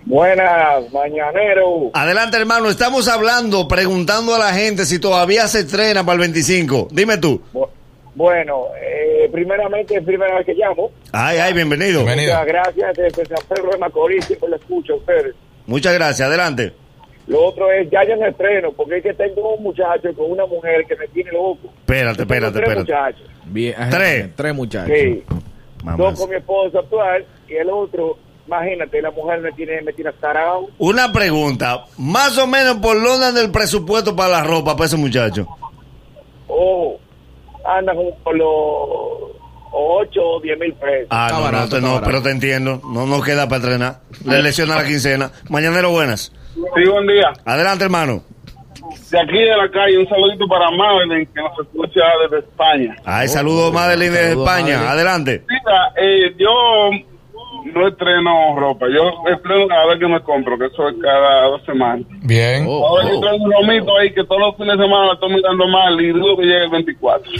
Buenas, 0.04 0.92
mañanero. 0.92 1.90
Adelante, 1.94 2.36
hermano. 2.36 2.68
Estamos 2.68 3.08
hablando, 3.08 3.68
preguntando 3.68 4.34
a 4.34 4.38
la 4.38 4.52
gente 4.52 4.84
si 4.84 4.98
todavía 4.98 5.46
se 5.48 5.60
estrena 5.60 6.04
para 6.04 6.14
el 6.14 6.20
25. 6.20 6.88
Dime 6.90 7.18
tú. 7.18 7.40
Bu- 7.54 7.68
Bueno, 8.14 8.64
eh, 8.78 9.28
primeramente, 9.32 9.96
es 9.96 10.04
primera 10.04 10.34
vez 10.36 10.44
que 10.44 10.54
llamo. 10.54 10.90
Ay, 11.12 11.38
ay, 11.38 11.52
bienvenido. 11.54 12.04
Bienvenido. 12.04 12.34
Muchas 12.34 12.46
gracias 12.46 12.96
desde 12.96 13.26
San 13.36 13.46
Pedro 13.48 13.70
de 13.70 13.78
Macorís, 13.78 14.24
siempre 14.26 14.48
lo 14.50 14.56
escucho 14.56 14.92
a 14.94 14.96
ustedes. 14.96 15.34
Muchas 15.66 15.94
gracias. 15.94 16.28
Adelante. 16.28 16.74
Lo 17.32 17.46
otro 17.46 17.72
es 17.72 17.88
ya 17.90 18.04
ya 18.06 18.14
en 18.14 18.24
estreno, 18.24 18.72
porque 18.72 18.98
es 18.98 19.02
que 19.02 19.14
tengo 19.14 19.54
un 19.54 19.62
muchacho 19.62 20.14
con 20.16 20.30
una 20.30 20.44
mujer 20.46 20.84
que 20.86 20.94
me 20.96 21.08
tiene 21.08 21.32
loco. 21.32 21.60
Espérate, 21.80 22.22
espérate, 22.22 22.52
tres 22.58 22.68
espérate. 22.68 22.92
muchachos. 22.92 23.30
Bien, 23.46 23.74
ajá, 23.78 23.90
Tres. 23.90 24.36
Tres 24.36 24.54
muchachos. 24.54 24.96
Sí. 24.96 25.24
Dos 25.96 26.20
con 26.20 26.30
mi 26.30 26.36
esposo 26.36 26.78
actual 26.78 27.24
y 27.48 27.54
el 27.54 27.70
otro, 27.70 28.18
imagínate, 28.46 29.00
la 29.02 29.10
mujer 29.10 29.40
me 29.40 29.50
tiene, 29.52 29.80
me 29.82 29.92
tiene 29.94 30.12
tarao. 30.20 30.68
Una 30.78 31.10
pregunta, 31.12 31.86
más 31.96 32.36
o 32.38 32.46
menos 32.46 32.76
por 32.76 33.02
dónde 33.02 33.26
anda 33.26 33.40
el 33.40 33.50
presupuesto 33.50 34.14
para 34.14 34.28
la 34.28 34.44
ropa 34.44 34.76
para 34.76 34.86
ese 34.86 34.96
muchacho. 34.96 35.46
Oh, 36.48 36.98
anda 37.64 37.94
como 37.94 38.14
por 38.18 38.36
los 38.36 39.32
8 39.72 40.20
o 40.22 40.40
10 40.40 40.58
mil 40.58 40.74
pesos. 40.74 41.06
Ah, 41.10 41.26
Está 41.28 41.38
no, 41.38 41.44
barato, 41.44 41.80
no, 41.80 41.94
no, 41.98 42.02
pero 42.04 42.22
te 42.22 42.30
entiendo. 42.30 42.80
No 42.84 43.06
nos 43.06 43.24
queda 43.24 43.48
para 43.48 43.56
entrenar. 43.56 44.00
Le 44.24 44.42
lesiona 44.42 44.76
la 44.76 44.84
quincena. 44.86 45.32
Mañanero, 45.48 45.90
buenas. 45.90 46.30
Sí, 46.54 46.88
buen 46.90 47.06
día. 47.06 47.32
Adelante, 47.44 47.84
hermano. 47.84 48.22
De 49.10 49.20
aquí 49.20 49.38
de 49.38 49.56
la 49.56 49.70
calle, 49.70 49.98
un 49.98 50.08
saludito 50.08 50.46
para 50.48 50.70
Madeline, 50.70 51.26
que 51.26 51.40
nos 51.40 51.52
escucha 51.60 52.00
desde 52.22 52.38
España. 52.46 52.96
Ay, 53.04 53.28
saludos, 53.28 53.72
Madeline 53.72 54.10
de 54.12 54.28
Saludos, 54.30 54.48
España. 54.48 54.64
Madeline. 54.78 54.88
Adelante. 54.90 55.44
Mira, 55.48 55.92
eh, 55.96 56.34
yo 56.38 56.90
no 57.74 57.88
estreno 57.88 58.56
ropa. 58.58 58.86
Yo 58.88 59.10
estreno 59.32 59.66
cada 59.68 59.86
vez 59.86 59.98
que 59.98 60.06
me 60.08 60.20
compro, 60.22 60.58
que 60.58 60.66
eso 60.66 60.88
es 60.88 60.94
cada 61.00 61.46
dos 61.48 61.64
semanas. 61.64 62.06
Bien. 62.22 62.64
Oh, 62.68 62.86
Ahora 62.86 63.08
yo 63.08 63.18
oh. 63.18 63.20
traigo 63.20 63.44
un 63.44 63.52
romito 63.52 63.96
ahí 63.98 64.12
que 64.12 64.24
todos 64.24 64.40
los 64.40 64.56
fines 64.56 64.76
de 64.76 64.84
semana 64.84 65.06
la 65.06 65.12
estoy 65.14 65.34
mirando 65.34 65.68
mal 65.68 66.00
y 66.00 66.08
dudo 66.08 66.36
que 66.36 66.42
llegue 66.44 66.64
el 66.64 66.70
24. 66.70 67.32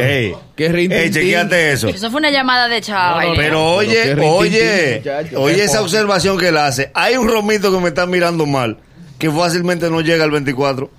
Ey, 0.00 0.34
Qué 0.56 0.68
rintintín. 0.68 0.98
ey, 1.06 1.10
chequeate 1.10 1.72
eso. 1.72 1.88
Eso 1.88 2.10
fue 2.10 2.18
una 2.20 2.30
llamada 2.30 2.68
de 2.68 2.80
chaval. 2.80 3.28
No, 3.28 3.34
no, 3.34 3.36
Pero 3.40 3.64
oye, 3.74 4.14
oye, 4.14 5.02
oye 5.36 5.64
esa 5.64 5.82
observación 5.82 6.38
que 6.38 6.48
él 6.48 6.56
hace. 6.56 6.90
Hay 6.94 7.16
un 7.16 7.28
romito 7.28 7.72
que 7.72 7.78
me 7.80 7.88
está 7.88 8.06
mirando 8.06 8.46
mal, 8.46 8.76
que 9.20 9.30
fácilmente 9.30 9.90
no 9.90 10.00
llega 10.00 10.24
al 10.24 10.30
24. 10.30 10.90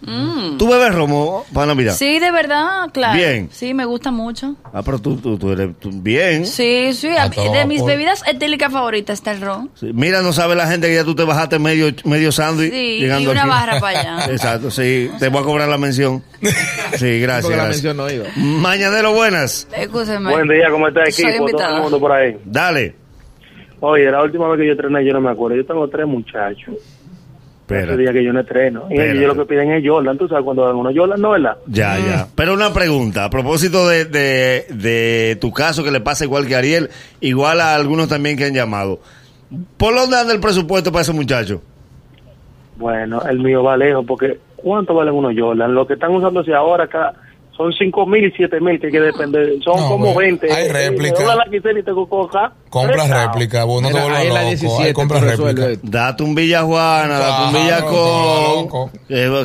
¿Tú 0.58 0.68
bebes 0.70 0.94
romo 0.94 1.44
para 1.54 1.68
Navidad? 1.68 1.94
Mm. 1.94 1.98
Sí, 1.98 2.20
de 2.20 2.32
verdad, 2.32 2.90
claro. 2.94 3.18
Bien. 3.18 3.50
Sí, 3.52 3.74
me 3.74 3.84
gusta 3.86 4.12
mucho. 4.12 4.56
Ah, 4.72 4.84
pero 4.86 5.00
tú, 5.00 5.18
tú, 5.18 5.38
tú 5.40 5.52
eres 5.52 5.72
tú- 5.80 5.90
bien. 5.92 6.46
Sí, 6.46 6.94
sí. 6.94 7.08
A 7.10 7.24
a- 7.24 7.30
todo 7.32 7.52
de 7.52 7.66
mis 7.66 7.84
bebidas 7.84 8.24
etílicas 8.28 8.72
favoritas 8.72 9.18
está 9.18 9.32
el 9.32 9.42
ron. 9.42 9.72
Sí, 9.74 9.90
Mira, 9.94 10.22
no 10.22 10.34
sabe 10.34 10.56
la 10.56 10.68
gente 10.68 10.88
que 10.88 10.94
ya 10.96 11.04
tú 11.04 11.16
te 11.16 11.24
bajaste 11.24 11.58
medio, 11.58 11.88
medio 12.06 12.32
sándwich. 12.32 12.72
Sí, 12.72 13.00
llegando 13.00 13.30
y 13.30 13.32
una 13.32 13.42
aquí. 13.42 13.50
barra 13.50 13.80
para 13.80 14.00
allá. 14.00 14.26
Exacto, 14.32 14.70
sí. 14.70 15.10
Te 15.20 15.30
voy 15.30 15.42
a 15.42 15.46
cobrar 15.46 15.68
la 15.68 15.80
mención. 15.80 16.24
Sí, 16.98 17.20
gracias. 17.20 17.42
Porque 17.46 17.58
la 17.58 17.66
mención 17.66 17.98
no 17.98 18.08
iba. 18.10 18.26
Mañanero, 18.36 19.14
buenas. 19.14 19.68
Escúcheme. 19.76 20.30
Buen 20.32 20.48
día, 20.48 20.70
¿cómo 20.70 20.88
está 20.88 21.10
Soy 21.10 21.26
equipo? 21.26 21.50
Todo 21.50 21.76
el 21.78 21.82
mundo 21.82 22.00
por 22.00 22.12
ahí. 22.12 22.38
Dale. 22.46 22.96
Oye, 23.80 24.12
la 24.12 24.22
última 24.22 24.48
vez 24.50 24.60
que 24.60 24.66
yo 24.68 24.72
entrené, 24.74 25.04
yo 25.04 25.12
no 25.14 25.22
me 25.22 25.32
acuerdo. 25.32 25.58
Yo 25.58 25.66
tengo 25.66 25.88
tres 25.90 26.06
muchachos. 26.06 26.76
Ese 27.74 27.82
Espera. 27.92 27.98
día 27.98 28.14
que 28.14 28.24
yo 28.24 28.34
no 28.34 28.40
entreno. 28.42 28.86
Y 28.90 28.94
Espérate. 28.94 29.18
ellos 29.20 29.36
lo 29.38 29.44
que 29.44 29.50
piden 29.50 29.72
es 29.72 29.84
Jordan. 29.88 30.18
¿Tú 30.18 30.28
sabes 30.28 30.44
cuando 30.44 30.66
dan 30.66 30.76
uno 30.76 30.92
Jordan, 30.96 31.22
no, 31.22 31.32
verdad? 31.32 31.58
Ya, 31.68 31.98
ya. 32.00 32.28
Pero 32.36 32.54
una 32.54 32.74
pregunta, 32.74 33.26
a 33.26 33.30
propósito 33.30 33.88
de, 33.88 34.06
de, 34.06 34.66
de 34.70 35.38
tu 35.40 35.52
caso 35.52 35.84
que 35.84 35.92
le 35.92 36.02
pasa 36.02 36.24
igual 36.26 36.48
que 36.48 36.56
a 36.56 36.60
Ariel, 36.60 36.90
igual 37.20 37.62
a 37.62 37.76
algunos 37.76 38.08
también 38.08 38.38
que 38.38 38.46
han 38.46 38.54
llamado. 38.54 39.00
¿Por 39.78 39.94
dónde 39.96 40.18
anda 40.18 40.34
el 40.34 40.40
presupuesto 40.40 40.92
para 40.92 41.02
ese 41.04 41.14
muchacho? 41.14 41.62
Bueno, 42.78 43.22
el 43.30 43.40
mío 43.40 43.64
va 43.64 43.78
lejos 43.78 44.06
porque 44.08 44.40
¿cuánto 44.56 44.94
valen 44.94 45.14
unos 45.14 45.34
Jordan? 45.38 45.74
Lo 45.76 45.86
que 45.86 45.94
están 45.94 46.12
usándose 46.12 46.54
ahora 46.54 46.86
acá 46.86 47.14
son 47.64 47.74
cinco 47.74 48.06
mil 48.06 48.26
y 48.26 48.32
siete 48.32 48.60
mil 48.60 48.80
que 48.80 48.88
hay 48.88 48.92
que 48.92 49.00
depender. 49.00 49.54
Son 49.64 49.78
No, 49.80 49.88
como 49.90 50.14
bueno, 50.14 50.20
20. 50.20 50.52
hay 50.52 50.66
Eh, 50.68 50.74
réplica. 50.74 51.20
dobla 51.20 51.36
la 51.36 51.46
quincena 51.52 51.80
y 51.80 51.84
tengo 51.84 52.08
coca. 52.08 52.54
Compra 52.70 52.94
prestado. 52.96 53.28
réplica, 53.32 53.64
vos 53.66 53.82
no 53.82 53.90
te 53.90 53.94
vuelvas 54.02 54.26
loco. 54.26 54.40
17 54.46 54.84
Ahí 54.84 54.94
compra 54.94 55.20
réplica. 55.20 55.68
Date 55.84 56.24
un 56.24 56.36
Villa 56.36 56.64
Juana, 56.64 57.20
date 57.20 57.44
un 57.46 57.50
Claro, 57.52 57.66
Villa 57.66 57.80
todo 57.82 58.56
con. 58.70 58.90
loco. 58.90 58.92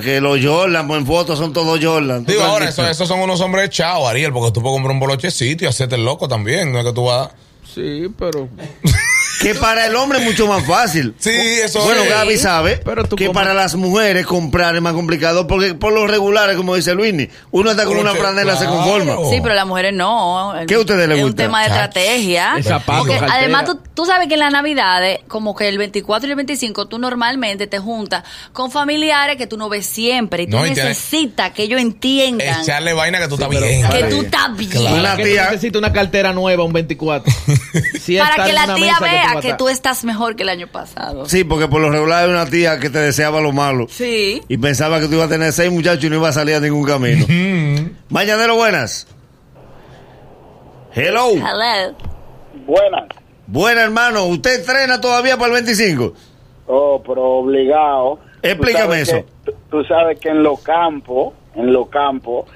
Que, 0.02 0.20
los 0.20 0.44
Jordan, 0.44 0.90
en 0.90 1.06
fotos 1.06 1.38
son 1.38 1.52
todos 1.52 1.78
Jordan. 1.82 2.24
Digo, 2.24 2.42
ahora, 2.42 2.68
eso- 2.68 2.86
esos 2.88 3.06
son 3.08 3.20
unos 3.20 3.40
hombres 3.40 3.66
echados, 3.66 4.08
Ariel, 4.08 4.32
porque 4.32 4.52
tú 4.52 4.60
puedes 4.62 4.74
comprar 4.76 4.92
un 4.94 5.00
bolochecito 5.00 5.64
y 5.64 5.66
hacerte 5.68 5.96
el 5.96 6.04
loco 6.04 6.28
también. 6.28 6.72
No 6.72 6.78
es 6.80 6.84
que 6.84 6.92
tú 6.92 7.04
vas. 7.04 7.30
Sí, 7.64 8.06
pero. 8.18 8.48
Que 9.42 9.54
para 9.54 9.86
el 9.86 9.94
hombre 9.96 10.18
es 10.20 10.24
mucho 10.24 10.46
más 10.46 10.64
fácil. 10.66 11.14
Sí, 11.18 11.30
eso 11.30 11.82
Bueno, 11.82 12.02
es. 12.02 12.08
Gaby 12.08 12.36
sabe 12.38 12.80
Pero 12.84 13.04
tú 13.04 13.16
que 13.16 13.30
para 13.30 13.52
las 13.54 13.74
mujeres 13.74 14.26
comprar 14.26 14.74
es 14.74 14.82
más 14.82 14.94
complicado 14.94 15.46
porque 15.46 15.74
por 15.74 15.92
los 15.92 16.08
regulares, 16.10 16.56
como 16.56 16.74
dice 16.74 16.94
Luini, 16.94 17.28
uno 17.50 17.70
está 17.70 17.84
con 17.84 17.96
una 17.98 18.12
que- 18.12 18.18
franela, 18.18 18.56
se 18.56 18.64
claro. 18.64 18.76
conforma. 18.80 19.16
Sí, 19.30 19.40
pero 19.42 19.54
las 19.54 19.66
mujeres 19.66 19.92
no. 19.94 20.54
¿Qué 20.66 20.74
a 20.74 20.78
ustedes 20.80 21.08
les 21.08 21.18
Es 21.18 21.24
un 21.24 21.30
gusta? 21.30 21.42
tema 21.42 21.62
de 21.62 21.68
Chacho. 21.68 21.82
estrategia. 21.84 22.54
Zapato, 22.62 22.98
Porque 23.00 23.18
cartera. 23.18 23.34
además 23.38 23.64
tú, 23.66 23.80
tú 23.94 24.04
sabes 24.06 24.28
que 24.28 24.34
en 24.34 24.40
las 24.40 24.52
navidades, 24.52 25.20
como 25.28 25.54
que 25.54 25.68
el 25.68 25.78
24 25.78 26.26
y 26.28 26.30
el 26.30 26.36
25, 26.36 26.86
tú 26.86 26.98
normalmente 26.98 27.66
te 27.66 27.78
juntas 27.78 28.24
con 28.52 28.70
familiares 28.70 29.36
que 29.36 29.46
tú 29.46 29.56
no 29.56 29.68
ves 29.68 29.86
siempre. 29.86 30.44
Y 30.44 30.46
tú 30.46 30.56
No, 30.56 30.64
y 30.66 30.70
tienes- 30.72 30.84
necesitas 30.96 31.50
que 31.52 31.62
ellos 31.64 31.80
entiendan 31.80 32.62
Echarle 32.62 32.92
vaina 32.94 33.18
que 33.18 33.28
tú 33.28 33.34
estás 33.34 33.48
pero- 33.48 33.66
bien. 33.66 33.88
que 33.90 34.04
tú 34.04 34.22
estás 34.22 34.56
bien. 34.56 34.70
Claro. 34.70 34.96
Una 34.96 35.16
tú 35.16 35.22
tía- 35.22 35.44
necesitas 35.50 35.78
una 35.78 35.92
cartera 35.92 36.32
nueva, 36.32 36.64
un 36.64 36.72
24. 36.72 37.32
Si 38.00 38.16
Para 38.18 38.44
que 38.44 38.50
en 38.50 38.54
la 38.54 38.64
una 38.64 38.74
tía 38.76 38.92
mesa 39.00 39.04
vea 39.04 39.35
que 39.40 39.54
tú 39.54 39.68
estás 39.68 40.04
mejor 40.04 40.36
que 40.36 40.42
el 40.42 40.48
año 40.48 40.66
pasado. 40.68 41.26
Sí, 41.26 41.44
porque 41.44 41.68
por 41.68 41.80
lo 41.80 41.90
regular 41.90 42.24
hay 42.24 42.30
una 42.30 42.46
tía 42.46 42.78
que 42.78 42.90
te 42.90 42.98
deseaba 42.98 43.40
lo 43.40 43.52
malo. 43.52 43.86
Sí. 43.88 44.42
Y 44.48 44.56
pensaba 44.58 45.00
que 45.00 45.06
tú 45.06 45.14
ibas 45.14 45.26
a 45.26 45.30
tener 45.30 45.52
seis 45.52 45.70
muchachos 45.70 46.04
y 46.04 46.10
no 46.10 46.16
ibas 46.16 46.36
a 46.36 46.40
salir 46.40 46.54
a 46.56 46.60
ningún 46.60 46.84
camino. 46.84 47.24
Mañanero, 48.08 48.56
buenas. 48.56 49.06
Hello. 50.94 51.30
Hello. 51.32 51.94
Buenas. 52.66 53.04
Buena, 53.46 53.82
hermano. 53.82 54.24
¿Usted 54.26 54.60
entrena 54.60 55.00
todavía 55.00 55.36
para 55.36 55.48
el 55.48 55.52
25? 55.64 56.12
Oh, 56.66 57.02
pero 57.06 57.22
obligado. 57.22 58.18
Explícame 58.42 58.96
Tú 58.96 59.02
eso. 59.02 59.12
que- 59.44 59.52
tú- 59.52 59.56
tú 59.70 59.84
sabes 59.84 60.18
que 60.18 60.30
en 60.30 60.42
los 60.42 60.60
campos, 60.62 61.34
en 61.54 61.72
los 61.72 61.88
campos, 61.88 62.46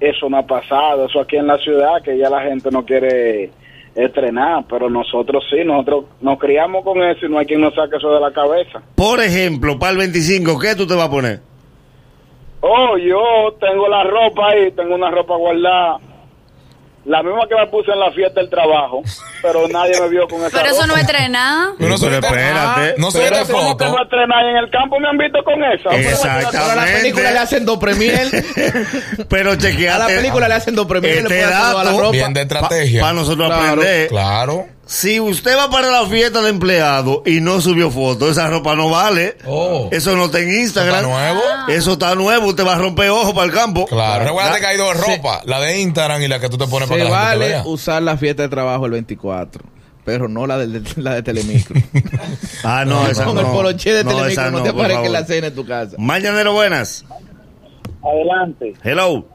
eso 0.00 0.28
no 0.28 0.38
ha 0.38 0.46
pasado. 0.46 1.06
Eso 1.06 1.20
aquí 1.20 1.36
en 1.36 1.46
la 1.46 1.58
ciudad, 1.58 2.02
que 2.04 2.18
ya 2.18 2.28
la 2.28 2.42
gente 2.42 2.70
no 2.70 2.84
quiere 2.84 3.50
estrenar, 3.96 4.64
pero 4.68 4.90
nosotros 4.90 5.42
sí, 5.50 5.64
nosotros 5.64 6.04
nos 6.20 6.38
criamos 6.38 6.84
con 6.84 7.02
eso 7.02 7.26
y 7.26 7.28
no 7.30 7.38
hay 7.38 7.46
quien 7.46 7.62
nos 7.62 7.74
saque 7.74 7.96
eso 7.96 8.12
de 8.12 8.20
la 8.20 8.30
cabeza. 8.30 8.82
Por 8.94 9.20
ejemplo, 9.20 9.78
para 9.78 9.92
el 9.92 9.98
25, 9.98 10.58
¿qué 10.58 10.74
tú 10.76 10.86
te 10.86 10.94
vas 10.94 11.08
a 11.08 11.10
poner? 11.10 11.40
Oh, 12.60 12.96
yo 12.98 13.54
tengo 13.58 13.88
la 13.88 14.04
ropa 14.04 14.48
ahí, 14.48 14.70
tengo 14.72 14.94
una 14.94 15.10
ropa 15.10 15.36
guardada. 15.36 15.98
La 17.06 17.22
misma 17.22 17.46
que 17.48 17.54
me 17.54 17.66
puse 17.68 17.92
en 17.92 18.00
la 18.00 18.10
fiesta 18.10 18.40
del 18.40 18.50
trabajo, 18.50 19.00
pero 19.40 19.68
nadie 19.68 20.00
me 20.00 20.08
vio 20.08 20.26
con 20.26 20.40
esa 20.46 20.50
Pero 20.58 20.70
eso 20.70 20.82
ropa. 20.82 20.86
no 20.88 20.96
es 20.96 21.06
trenar. 21.06 21.68
Pero 21.78 21.88
no 21.90 21.98
Pero 21.98 22.14
espérate. 22.16 22.94
No 22.98 23.10
¿cómo 23.46 23.76
que 23.76 23.84
foto. 23.84 23.90
voy 23.92 24.02
a 24.02 24.08
en 24.50 24.56
el 24.56 24.70
campo? 24.70 24.98
¿Me 24.98 25.08
han 25.08 25.16
visto 25.18 25.38
con 25.44 25.62
esa? 25.62 25.90
Exactamente. 25.96 26.50
Pero 26.52 26.64
a 26.64 26.74
la 26.74 26.84
película 26.84 27.30
le 27.30 27.38
hacen 27.38 27.64
dos 27.64 27.78
premier. 27.78 28.26
Pero 29.28 29.50
A 29.50 29.54
la 29.54 29.58
chequeate. 29.60 30.16
película 30.16 30.48
le 30.48 30.54
hacen 30.54 30.74
dos 30.74 30.86
premier. 30.86 31.18
Este 31.18 31.28
le 31.28 31.42
ponen 31.42 31.58
todo 31.58 31.78
a 31.78 31.84
la 31.84 31.90
dato- 31.90 32.00
ropa. 32.00 32.10
Bien 32.12 32.34
de 32.34 32.42
estrategia. 32.42 33.00
Para 33.00 33.12
nosotros 33.12 33.46
Claro, 33.48 33.62
aprender. 33.62 34.08
Claro. 34.08 34.66
Si 34.88 35.18
usted 35.18 35.56
va 35.56 35.68
para 35.68 35.90
la 35.90 36.06
fiesta 36.06 36.40
de 36.42 36.50
empleado 36.50 37.22
y 37.26 37.40
no 37.40 37.60
subió 37.60 37.90
foto, 37.90 38.30
esa 38.30 38.46
ropa 38.48 38.76
no 38.76 38.88
vale. 38.88 39.36
Oh. 39.44 39.88
Eso 39.90 40.14
no 40.14 40.26
está 40.26 40.38
en 40.38 40.54
Instagram. 40.60 41.04
¿Está 41.04 41.08
nuevo? 41.08 41.40
Eso 41.68 41.92
está 41.94 42.14
nuevo. 42.14 42.46
Usted 42.46 42.64
va 42.64 42.74
a 42.74 42.78
romper 42.78 43.10
ojo 43.10 43.34
para 43.34 43.46
el 43.46 43.52
campo. 43.52 43.86
Claro. 43.86 44.24
Recuerda 44.24 44.60
que 44.60 44.66
hay 44.66 44.76
dos 44.76 44.96
Sí. 45.04 45.16
ropas. 45.16 45.44
La 45.44 45.58
de 45.60 45.80
Instagram 45.80 46.22
y 46.22 46.28
la 46.28 46.38
que 46.38 46.48
tú 46.48 46.56
te 46.56 46.68
pones 46.68 46.88
para 46.88 47.02
que 47.02 47.10
la 47.10 47.16
gente 47.16 47.30
te 47.30 47.36
vale 47.38 47.48
vea. 47.48 47.62
usar 47.66 48.00
la 48.02 48.16
fiesta 48.16 48.42
de 48.44 48.48
trabajo 48.48 48.86
el 48.86 48.92
24. 48.92 49.64
Pero 50.04 50.28
no 50.28 50.46
la 50.46 50.56
de, 50.56 50.80
la 50.98 51.14
de 51.14 51.22
Telemicro. 51.24 51.80
Ah, 52.62 52.84
no, 52.86 53.06
esa 53.08 53.24
Con 53.24 53.34
no. 53.34 53.40
el 53.40 53.46
poloche 53.48 53.92
de 53.92 54.04
No, 54.04 54.10
Telemicro 54.10 54.32
esa 54.42 54.50
no, 54.52 54.58
no, 54.58 54.62
te 54.64 54.70
favor. 54.72 55.10
la 55.10 55.24
cena 55.24 55.48
en 55.48 55.54
tu 55.56 55.66
casa. 55.66 55.96
Mañanero, 55.98 56.52
buenas. 56.52 57.04
Adelante. 58.04 58.74
Hello. 58.84 59.26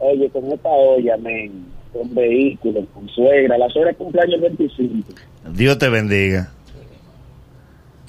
Oye, 0.00 0.28
con 0.30 0.50
esta 0.50 0.68
olla, 0.68 1.16
men, 1.18 1.64
con 1.92 2.14
vehículos, 2.14 2.84
con 2.94 3.08
suegra. 3.08 3.58
La 3.58 3.68
suegra 3.68 3.92
cumpleaños 3.94 4.34
el 4.36 4.40
25. 4.56 5.08
Dios 5.52 5.78
te 5.78 5.88
bendiga. 5.88 6.50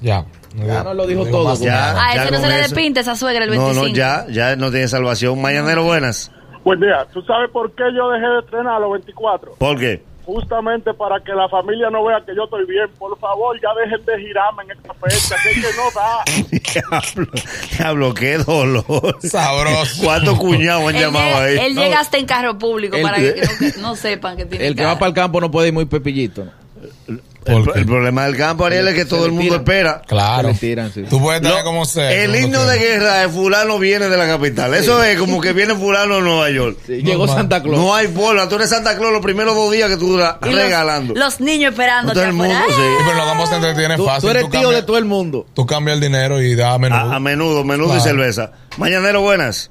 Ya. 0.02 0.26
Ya 0.56 0.84
nos 0.84 0.96
lo 0.96 1.08
dijo 1.08 1.26
todo. 1.26 1.56
Ya. 1.64 1.92
A 1.92 2.16
ya 2.16 2.24
ese 2.24 2.32
no 2.34 2.40
se 2.40 2.48
le 2.48 2.56
despinta 2.56 3.00
esa 3.00 3.16
suegra 3.16 3.46
el 3.46 3.52
No, 3.56 3.66
25. 3.68 3.88
no, 3.88 3.94
ya, 3.94 4.26
ya 4.30 4.56
no 4.56 4.70
tiene 4.70 4.88
salvación. 4.88 5.42
Mañanero, 5.42 5.84
buenas. 5.84 6.32
Buen 6.64 6.80
día. 6.80 7.06
¿Tú 7.12 7.22
sabes 7.24 7.50
por 7.52 7.72
qué 7.74 7.84
yo 7.96 8.10
dejé 8.12 8.26
de 8.26 8.40
estrenar 8.40 8.76
a 8.76 8.80
los 8.80 8.92
24? 8.94 9.56
¿Por 9.58 9.80
qué? 9.80 10.02
Justamente 10.26 10.94
para 10.94 11.20
que 11.20 11.34
la 11.34 11.50
familia 11.50 11.90
no 11.90 12.06
vea 12.06 12.22
que 12.26 12.34
yo 12.36 12.46
estoy 12.46 12.66
bien. 12.66 12.88
Por 12.98 13.18
favor, 13.20 13.60
ya 13.62 13.70
dejen 13.84 14.06
de 14.06 14.20
girarme 14.26 14.64
en 14.64 14.72
esta 14.72 14.94
fecha, 14.94 15.36
que 15.44 15.50
es 15.50 15.56
que 15.56 15.72
no 15.78 15.92
da. 15.94 16.24
Diablo, 17.14 17.32
diablo, 17.78 18.14
qué 18.14 18.38
dolor. 18.38 19.18
Sabroso. 19.22 20.04
¿Cuántos 20.04 20.40
cuñados 20.40 20.88
han 20.90 20.96
Él, 20.96 21.02
llamado 21.02 21.26
llega, 21.26 21.44
ahí? 21.44 21.58
él 21.68 21.76
llega 21.76 22.00
hasta 22.00 22.18
en 22.18 22.26
carro 22.26 22.58
público 22.58 22.96
El- 22.96 23.04
para 23.04 23.18
que, 23.18 23.34
que 23.34 23.42
no, 23.42 23.48
que 23.74 23.82
no 23.82 23.96
sepan 23.96 24.38
que 24.38 24.46
tiene 24.46 24.68
El 24.68 24.76
que 24.76 24.86
va 24.86 24.96
para 24.98 25.08
el 25.10 25.14
campo 25.14 25.42
no 25.42 25.52
puede 25.52 25.68
ir 25.68 25.74
muy 25.74 25.86
pepillito. 25.86 26.46
¿no? 26.46 26.52
El, 27.46 27.70
el 27.76 27.86
problema 27.86 28.26
del 28.26 28.38
campo, 28.38 28.66
Ariel, 28.66 28.88
es 28.88 28.96
que 28.96 29.06
todo 29.06 29.26
el 29.26 29.32
mundo 29.34 29.56
espera. 29.56 30.02
Claro. 30.08 30.52
Tiran, 30.60 30.92
sí. 30.94 31.04
Tú 31.10 31.20
puedes 31.22 31.42
Lo- 31.42 31.64
como 31.64 31.86
sea. 31.86 32.12
el 32.12 32.36
himno 32.36 32.62
tú 32.62 32.68
de 32.68 32.78
guerra 32.78 33.18
de 33.20 33.30
fulano 33.30 33.80
viene 33.80 34.08
de 34.10 34.16
la 34.18 34.26
capital. 34.28 34.74
Eso 34.74 35.04
es 35.04 35.18
como 35.20 35.42
que 35.42 35.52
viene 35.54 35.76
fulano 35.76 36.16
de 36.16 36.22
Nueva 36.22 36.50
York. 36.50 36.78
Sí, 36.86 37.02
Llegó. 37.04 37.28
Santa 37.28 37.62
Claus. 37.62 37.78
No 37.78 37.94
hay 37.94 38.08
forma. 38.08 38.48
Tú 38.48 38.56
eres 38.56 38.70
Santa 38.70 38.98
Claus 38.98 39.12
los 39.12 39.22
primeros 39.22 39.56
dos 39.56 39.72
días 39.72 39.90
que 39.90 39.98
tú 39.98 40.08
duras 40.08 40.36
los- 40.42 40.54
regalando. 40.56 41.14
Los, 41.16 41.40
niños 41.42 41.72
esperando. 41.74 42.14
Todo 42.14 42.24
el 42.24 42.34
mundo, 42.34 42.56
sí. 42.68 42.74
Sí, 42.76 42.82
pero 43.06 43.18
los 43.18 43.26
campos 43.28 43.50
se 43.50 43.56
entretienen 43.56 43.98
Tú, 43.98 44.06
fácil. 44.06 44.22
tú 44.22 44.30
eres 44.30 44.44
tío 44.50 44.52
cambias- 44.62 44.76
de 44.76 44.84
todo 44.84 44.98
el 44.98 45.06
mundo. 45.06 45.46
Tú 45.54 45.66
cambias 45.66 45.96
el 45.96 46.02
dinero 46.02 46.42
y 46.42 46.56
da 46.56 46.74
a 46.74 46.78
menudo. 46.80 47.00
A, 47.12 47.16
a 47.16 47.20
menudo, 47.20 47.64
menudo 47.64 47.98
y 47.98 48.00
cerveza. 48.00 48.52
Mañanero, 48.78 49.22
buenas. 49.22 49.70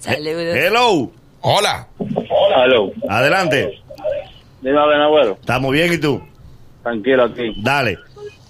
Saludos. 0.00 0.56
Hello. 0.56 1.10
Hola. 1.40 1.88
Hello. 1.98 2.90
Adelante. 3.08 3.80
Dime 4.60 4.78
a 4.78 4.86
ver, 4.86 5.00
abuelo. 5.00 5.32
Estamos 5.40 5.72
bien, 5.72 5.92
¿y 5.92 5.98
tú? 5.98 6.20
Tranquilo 6.82 7.24
aquí. 7.24 7.54
Dale. 7.62 7.98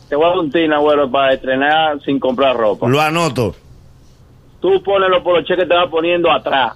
Te 0.08 0.16
voy 0.16 0.24
a 0.24 0.28
dar 0.28 0.38
un 0.38 0.50
tin, 0.50 0.72
abuelo, 0.72 1.10
para 1.10 1.34
estrenar 1.34 2.00
sin 2.02 2.18
comprar 2.18 2.56
ropa. 2.56 2.88
Lo 2.88 3.00
anoto. 3.00 3.54
Tú 4.60 4.82
pones 4.82 5.10
los 5.10 5.22
poloches 5.22 5.56
que 5.56 5.66
te 5.66 5.74
vas 5.74 5.88
poniendo 5.88 6.30
atrás. 6.30 6.72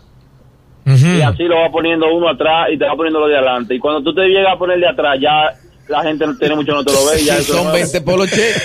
Y 0.85 1.21
así 1.21 1.45
lo 1.45 1.61
vas 1.61 1.71
poniendo 1.71 2.13
uno 2.13 2.29
atrás 2.29 2.69
y 2.73 2.77
te 2.77 2.85
vas 2.85 2.97
poniendo 2.97 3.21
lo 3.21 3.29
de 3.29 3.37
adelante. 3.37 3.75
Y 3.75 3.79
cuando 3.79 4.03
tú 4.03 4.15
te 4.15 4.27
llegas 4.27 4.55
a 4.55 4.59
poner 4.59 4.81
de 4.81 4.89
atrás, 4.89 5.19
ya 5.21 5.53
la 5.93 6.03
gente 6.03 6.27
no 6.27 6.37
tiene 6.37 6.55
mucho, 6.57 6.73
no 6.73 6.85
te 6.85 6.93
lo 6.93 7.05
ve. 7.07 7.21
y 7.21 7.25
Ya 7.25 7.37
Si 7.37 7.43
eso 7.43 7.53
son 7.55 7.67
no- 7.67 7.73
20 7.73 8.01
poloches. 8.01 8.57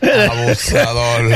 Abusador. 0.30 1.32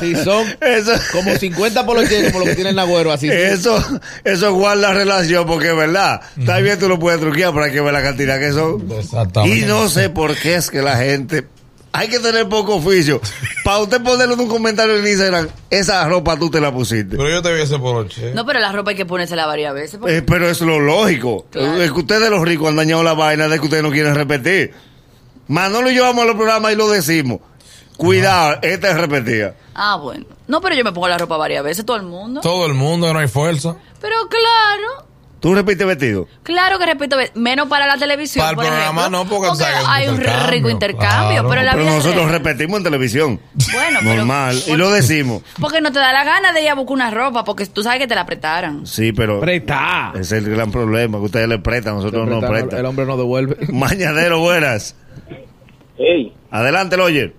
Si 0.00 0.14
son 0.16 0.46
eso, 0.60 0.92
como 1.12 1.34
50 1.36 1.86
poloches 1.86 2.32
como 2.32 2.40
lo 2.40 2.44
que 2.46 2.54
tiene 2.54 2.70
el 2.70 2.76
Nagüero, 2.76 3.12
así. 3.12 3.28
eso, 3.28 3.82
eso 4.24 4.52
guarda 4.54 4.92
relación 4.92 5.46
porque 5.46 5.70
es 5.70 5.76
verdad. 5.76 6.20
Está 6.38 6.58
bien, 6.58 6.78
tú 6.78 6.88
lo 6.88 6.98
puedes 6.98 7.20
truquear, 7.20 7.52
pero 7.52 7.64
hay 7.64 7.72
que 7.72 7.80
ver 7.80 7.92
la 7.92 8.02
cantidad 8.02 8.38
que 8.38 8.52
son. 8.52 8.86
Exactamente. 8.98 9.56
Y 9.58 9.62
no 9.62 9.88
sé 9.88 10.10
por 10.10 10.34
qué 10.36 10.56
es 10.56 10.70
que 10.70 10.82
la 10.82 10.96
gente. 10.96 11.44
Hay 11.92 12.08
que 12.08 12.18
tener 12.20 12.48
poco 12.48 12.76
oficio. 12.76 13.20
Para 13.64 13.78
usted 13.78 14.02
ponerlo 14.02 14.34
en 14.34 14.40
un 14.40 14.48
comentario 14.48 14.96
en 14.98 15.06
Instagram, 15.06 15.48
esa 15.70 16.06
ropa 16.08 16.36
tú 16.38 16.50
te 16.50 16.60
la 16.60 16.72
pusiste. 16.72 17.16
Pero 17.16 17.28
yo 17.30 17.42
te 17.42 17.52
vi 17.54 17.62
ese 17.62 17.78
poloche. 17.78 18.32
No, 18.34 18.44
pero 18.46 18.60
la 18.60 18.70
ropa 18.72 18.90
hay 18.90 18.96
que 18.96 19.06
ponérsela 19.06 19.46
varias 19.46 19.74
veces. 19.74 19.98
porque- 19.98 20.18
Eh, 20.18 20.22
pero 20.22 20.48
es 20.48 20.60
lo 20.60 20.78
lógico. 20.78 21.46
Claro. 21.50 21.82
Es 21.82 21.90
que 21.90 21.98
ustedes 21.98 22.30
los 22.30 22.42
ricos 22.42 22.68
han 22.68 22.76
dañado 22.76 23.02
la 23.02 23.14
vaina 23.14 23.48
de 23.48 23.58
que 23.58 23.64
ustedes 23.64 23.82
no 23.82 23.90
quieren 23.90 24.14
repetir. 24.14 24.74
Manolo 25.48 25.90
y 25.90 25.94
yo 25.94 26.02
vamos 26.04 26.24
a 26.24 26.26
los 26.26 26.36
programas 26.36 26.72
y 26.72 26.76
lo 26.76 26.88
decimos. 26.90 27.40
Cuidado, 27.96 28.58
esta 28.62 28.90
es 28.90 28.96
repetida. 28.96 29.54
Ah, 29.74 29.96
bueno. 29.96 30.24
No, 30.46 30.60
pero 30.60 30.74
yo 30.76 30.84
me 30.84 30.92
pongo 30.92 31.08
la 31.08 31.18
ropa 31.18 31.36
varias 31.36 31.64
veces, 31.64 31.84
todo 31.84 31.96
el 31.96 32.04
mundo. 32.04 32.40
Todo 32.42 32.66
el 32.66 32.74
mundo, 32.74 33.12
no 33.12 33.18
hay 33.18 33.28
fuerza. 33.28 33.76
Pero 34.00 34.14
claro, 34.28 35.07
¿Tú 35.40 35.54
repites 35.54 35.86
vestido? 35.86 36.26
claro 36.42 36.78
que 36.78 36.86
repito, 36.86 37.16
menos 37.34 37.68
para 37.68 37.86
la 37.86 37.96
televisión. 37.96 38.42
Para 38.42 38.50
el 38.50 38.56
por 38.56 38.64
programa 38.66 39.00
ejemplo, 39.02 39.24
no, 39.24 39.28
porque 39.30 39.64
hay 39.86 40.08
un 40.08 40.18
rico 40.50 40.68
intercambio, 40.68 41.42
claro. 41.42 41.48
pero 41.48 41.62
la 41.62 41.72
Pero 41.72 41.84
vida 41.84 41.94
nosotros 41.94 42.24
real- 42.24 42.32
repetimos 42.42 42.78
en 42.78 42.84
televisión. 42.84 43.40
Bueno, 43.72 43.98
pero- 44.02 44.14
Normal. 44.16 44.58
Y 44.66 44.76
lo 44.76 44.90
decimos. 44.90 45.42
Porque 45.60 45.80
no 45.80 45.92
te 45.92 45.98
da 46.00 46.12
la 46.12 46.24
gana 46.24 46.52
de 46.52 46.62
ir 46.62 46.68
a 46.70 46.74
buscar 46.74 46.94
una 46.94 47.10
ropa, 47.10 47.44
porque 47.44 47.66
tú 47.66 47.82
sabes 47.82 47.98
que 48.00 48.06
te 48.06 48.14
la 48.14 48.26
prestaran. 48.26 48.86
Sí, 48.86 49.12
pero 49.12 49.38
Presta. 49.40 50.12
ese 50.14 50.38
es 50.38 50.44
el 50.44 50.50
gran 50.50 50.70
problema, 50.72 51.18
que 51.18 51.24
ustedes 51.24 51.48
le 51.48 51.58
prestan, 51.58 51.94
nosotros 51.96 52.26
no 52.28 52.40
nos 52.40 52.50
Presta, 52.50 52.58
El 52.58 52.68
prestan. 52.68 52.86
hombre 52.86 53.06
no 53.06 53.16
devuelve. 53.16 53.56
Mañanero, 53.72 54.40
buenas. 54.40 54.96
Ey, 55.98 56.32
Adelante, 56.50 56.96
Loyer. 56.96 57.34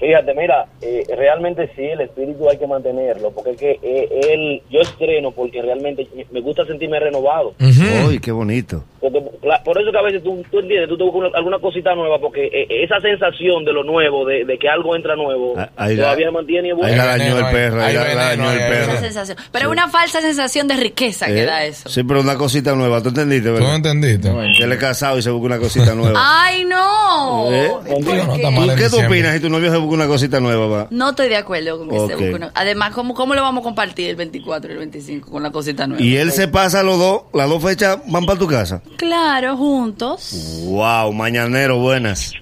Fíjate, 0.00 0.34
mira, 0.34 0.66
eh, 0.82 1.04
realmente 1.16 1.70
sí, 1.76 1.82
el 1.82 2.00
espíritu 2.02 2.48
hay 2.48 2.58
que 2.58 2.66
mantenerlo, 2.66 3.30
porque 3.30 3.50
es 3.50 3.56
que 3.56 3.70
eh, 3.82 4.08
él, 4.32 4.62
yo 4.70 4.80
estreno 4.80 5.30
porque 5.32 5.62
realmente 5.62 6.06
me- 6.30 6.40
gusta 6.40 6.64
sentirme 6.66 7.00
renovado. 7.00 7.54
Ujú. 7.60 8.08
Uy, 8.08 8.18
qué 8.20 8.32
bonito. 8.32 8.84
Porque, 9.10 9.28
por 9.64 9.80
eso 9.80 9.90
que 9.92 9.98
a 9.98 10.02
veces 10.02 10.22
tú, 10.22 10.42
tú 10.50 10.58
entiendes, 10.58 10.88
tú 10.88 10.96
te 10.96 11.04
buscas 11.04 11.20
una- 11.28 11.38
alguna 11.38 11.58
cosita 11.58 11.94
nueva, 11.94 12.18
porque 12.20 12.46
eh, 12.46 12.66
esa 12.84 13.00
sensación 13.00 13.64
de 13.64 13.72
lo 13.72 13.84
nuevo, 13.84 14.24
de, 14.26 14.44
de 14.44 14.58
que 14.58 14.68
algo 14.68 14.94
entra 14.96 15.16
nuevo, 15.16 15.54
Ah, 15.56 15.68
ahí 15.76 15.96
todavía 15.96 16.26
la- 16.26 16.32
mantiene 16.32 16.72
Ahí 16.82 16.96
la 16.96 17.06
dañó 17.06 17.38
el 17.38 17.44
perro, 17.52 17.82
ahí 17.82 17.94
la 17.94 18.14
dañó 18.14 18.50
el 18.52 18.58
perro. 18.58 18.92
Esa 18.92 19.00
sensación. 19.00 19.38
Pero 19.52 19.66
es 19.66 19.70
una 19.72 19.88
falsa 19.88 20.20
sensación 20.20 20.68
de 20.68 20.76
riqueza 20.76 21.26
que 21.26 21.42
¿Eh? 21.42 21.46
da 21.46 21.64
eso. 21.64 21.88
Sí, 21.88 22.02
pero 22.04 22.20
una 22.20 22.36
cosita 22.36 22.74
nueva, 22.74 23.02
¿tú 23.02 23.08
entendiste, 23.10 23.48
¿Tú 23.48 23.54
verdad? 23.54 23.76
entendiste? 23.76 24.30
Que 24.56 24.64
él 24.64 24.72
es 24.72 24.78
casado 24.78 25.18
y 25.18 25.22
se 25.22 25.30
busca 25.30 25.46
una 25.46 25.58
cosita 25.58 25.94
nueva. 25.94 26.18
¡Ay, 26.44 26.64
no! 26.64 27.52
¿Eh? 27.52 27.70
¿Por 27.88 27.98
Digo, 28.00 28.14
no 28.14 28.30
qué? 28.32 28.36
está 28.36 28.50
mal 28.50 28.68
¿Tú 28.70 28.74
qué 28.76 28.88
tú 28.90 29.00
opinas 29.06 29.34
si 29.34 29.40
tu 29.40 29.48
novio 29.48 29.70
se 29.70 29.76
busca 29.78 29.94
una 29.94 30.06
cosita 30.06 30.40
nueva, 30.40 30.66
va? 30.66 30.86
No 30.90 31.10
estoy 31.10 31.28
de 31.28 31.36
acuerdo 31.36 31.78
con 31.78 31.88
que 31.88 31.94
se 31.96 32.14
busque 32.16 32.34
una- 32.34 32.50
Además, 32.54 32.92
¿cómo, 32.94 33.14
¿cómo 33.14 33.34
lo 33.34 33.42
vamos 33.42 33.62
a 33.62 33.64
compartir 33.64 34.10
el 34.10 34.16
24 34.16 34.70
y 34.70 34.72
el 34.72 34.78
25 34.78 35.30
con 35.30 35.42
la 35.42 35.50
cosita 35.50 35.86
nueva? 35.86 36.02
Y 36.02 36.16
él 36.16 36.32
se 36.32 36.48
pasa 36.48 36.82
los 36.82 36.98
dos, 36.98 37.22
las 37.32 37.48
dos 37.48 37.62
fechas 37.62 37.98
van 38.08 38.26
para 38.26 38.38
tu 38.38 38.46
casa. 38.46 38.82
Claro, 38.96 39.56
juntos. 39.56 40.64
Wow, 40.68 41.12
mañanero, 41.12 41.78
buenas. 41.78 42.32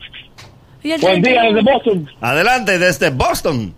Buen 0.82 1.22
día 1.22 1.40
31. 1.40 1.54
desde 1.54 1.72
Boston. 1.72 2.10
Adelante 2.20 2.78
desde 2.78 3.10
Boston. 3.10 3.74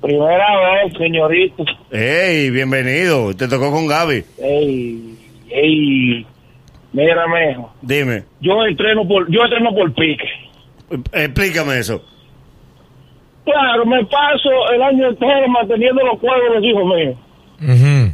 Primera 0.00 0.46
vez, 0.84 0.92
señorito. 0.98 1.64
Hey, 1.90 2.50
bienvenido. 2.50 3.34
Te 3.36 3.46
tocó 3.46 3.70
con 3.70 3.86
Gaby. 3.86 4.24
Ey, 4.38 5.16
ey. 5.50 6.26
Mira, 6.92 7.24
mijo. 7.28 7.72
Dime, 7.80 8.24
Yo 8.40 8.64
entreno 8.66 9.06
por, 9.06 9.30
yo 9.30 9.44
entreno 9.44 9.70
por 9.74 9.94
pique. 9.94 10.28
explícame 11.12 11.78
eso. 11.78 12.02
Claro, 13.44 13.86
me 13.86 14.04
paso 14.06 14.50
el 14.74 14.82
año 14.82 15.08
entero 15.08 15.48
manteniendo 15.48 16.02
los 16.04 16.18
cuervos 16.20 16.48
de 16.48 16.54
los 16.56 16.64
hijos 16.64 16.84
míos. 16.84 17.16
Ujú. 17.62 18.12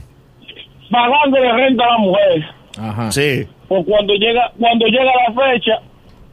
Pagándole 0.90 1.53
renta 1.53 1.85
a 1.85 1.92
la 1.92 1.99
mujer. 1.99 2.44
Ajá. 2.78 3.10
Sí. 3.12 3.46
Pues 3.68 3.84
cuando 3.86 4.14
llega, 4.14 4.52
cuando 4.58 4.86
llega 4.86 5.04
la 5.04 5.34
fecha, 5.52 5.72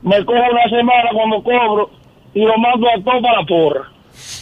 me 0.01 0.23
cojo 0.25 0.37
una 0.39 0.69
semana 0.69 1.09
cuando 1.13 1.43
cobro 1.43 1.89
y 2.33 2.41
lo 2.41 2.57
mando 2.57 2.87
a 2.87 3.03
todo 3.03 3.21
para 3.21 3.39
la 3.41 3.45
porra. 3.45 3.91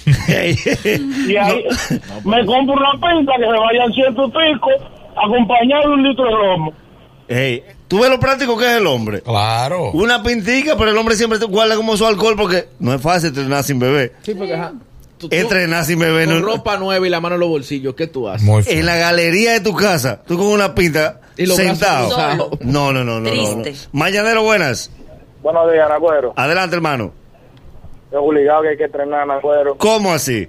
Y 1.27 1.35
ahí 1.35 1.63
me 2.25 2.45
compro 2.45 2.75
una 2.75 2.91
pinta 2.93 3.33
que 3.37 3.47
me 3.47 3.59
vayan 3.59 3.91
ciento 3.93 4.27
pico, 4.27 4.69
acompañado 5.15 5.89
de 5.89 5.93
un 5.95 6.03
litro 6.03 6.25
de 6.25 6.31
romo. 6.31 6.73
Hey, 7.27 7.63
¿tú 7.87 8.01
ves 8.01 8.09
lo 8.09 8.19
práctico 8.19 8.57
que 8.57 8.65
es 8.65 8.77
el 8.77 8.85
hombre? 8.87 9.21
Claro. 9.21 9.91
Una 9.91 10.21
pintica, 10.21 10.75
pero 10.77 10.91
el 10.91 10.97
hombre 10.97 11.15
siempre 11.15 11.39
te 11.39 11.45
guarda 11.45 11.75
como 11.75 11.95
su 11.97 12.05
alcohol 12.05 12.35
porque 12.37 12.65
no 12.79 12.93
es 12.93 13.01
fácil 13.01 13.29
entrenar 13.29 13.63
sin 13.63 13.79
bebé. 13.79 14.11
Sí, 14.23 14.33
porque 14.35 14.53
ajá. 14.53 14.73
Tú- 15.17 15.29
tú- 15.29 15.35
Entrenar 15.35 15.85
sin 15.85 15.99
bebé 15.99 16.25
con 16.25 16.41
no 16.41 16.45
ropa 16.45 16.77
nueva 16.77 17.07
y 17.07 17.09
la 17.09 17.21
mano 17.21 17.35
en 17.35 17.41
los 17.41 17.49
bolsillos, 17.49 17.95
¿qué 17.95 18.07
tú 18.07 18.27
haces? 18.27 18.45
Muy. 18.45 18.63
En 18.67 18.85
la 18.85 18.97
galería 18.97 19.53
de 19.53 19.61
tu 19.61 19.73
casa, 19.73 20.21
tú 20.27 20.37
con 20.37 20.47
una 20.47 20.75
pinta 20.75 21.21
Y 21.37 21.45
los 21.45 21.57
brazos 21.57 21.79
sentado. 21.79 22.51
No, 22.61 22.91
no, 22.91 23.03
no, 23.03 23.19
no, 23.19 23.29
no, 23.29 23.55
no. 23.55 23.61
Triste. 23.61 23.89
Mañanero, 23.91 24.43
buenas. 24.43 24.91
Buenos 25.41 25.71
días, 25.71 25.89
Nagüero. 25.89 26.33
Adelante, 26.35 26.75
hermano. 26.75 27.11
Es 28.11 28.17
obligado 28.17 28.61
que 28.63 28.69
hay 28.69 28.77
que 28.77 28.85
entrenar, 28.85 29.25
Nagüero. 29.27 29.77
¿Cómo 29.77 30.13
así? 30.13 30.47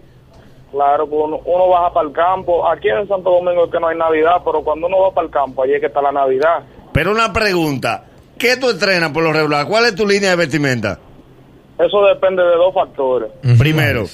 Claro, 0.71 1.09
que 1.09 1.15
uno, 1.15 1.41
uno 1.45 1.69
baja 1.69 1.93
para 1.93 2.09
el 2.09 2.13
campo. 2.13 2.69
Aquí 2.69 2.89
en 2.89 3.07
Santo 3.09 3.31
Domingo 3.31 3.67
es 3.67 3.71
que 3.71 3.81
no 3.81 3.89
hay 3.89 3.97
Navidad, 3.97 4.43
pero 4.45 4.63
cuando 4.63 4.87
uno 4.89 5.01
va 5.01 5.13
para 5.13 5.27
el 5.27 5.33
campo, 5.33 5.63
allí 5.63 5.75
es 5.75 5.81
que 5.81 5.87
está 5.87 6.03
la 6.03 6.13
Navidad. 6.13 6.65
Pero 6.93 7.13
una 7.13 7.33
pregunta. 7.33 8.05
¿Qué 8.39 8.57
tú 8.57 8.71
entrenas 8.71 9.11
por 9.13 9.23
lo 9.23 9.33
regular? 9.33 9.67
¿Cuál 9.67 9.87
es 9.87 9.95
tu 9.95 10.07
línea 10.07 10.31
de 10.31 10.37
vestimenta? 10.37 10.99
Eso 11.79 12.05
depende 12.07 12.43
de 12.43 12.57
dos 12.57 12.75
factores. 12.75 13.31
Primero. 13.59 14.05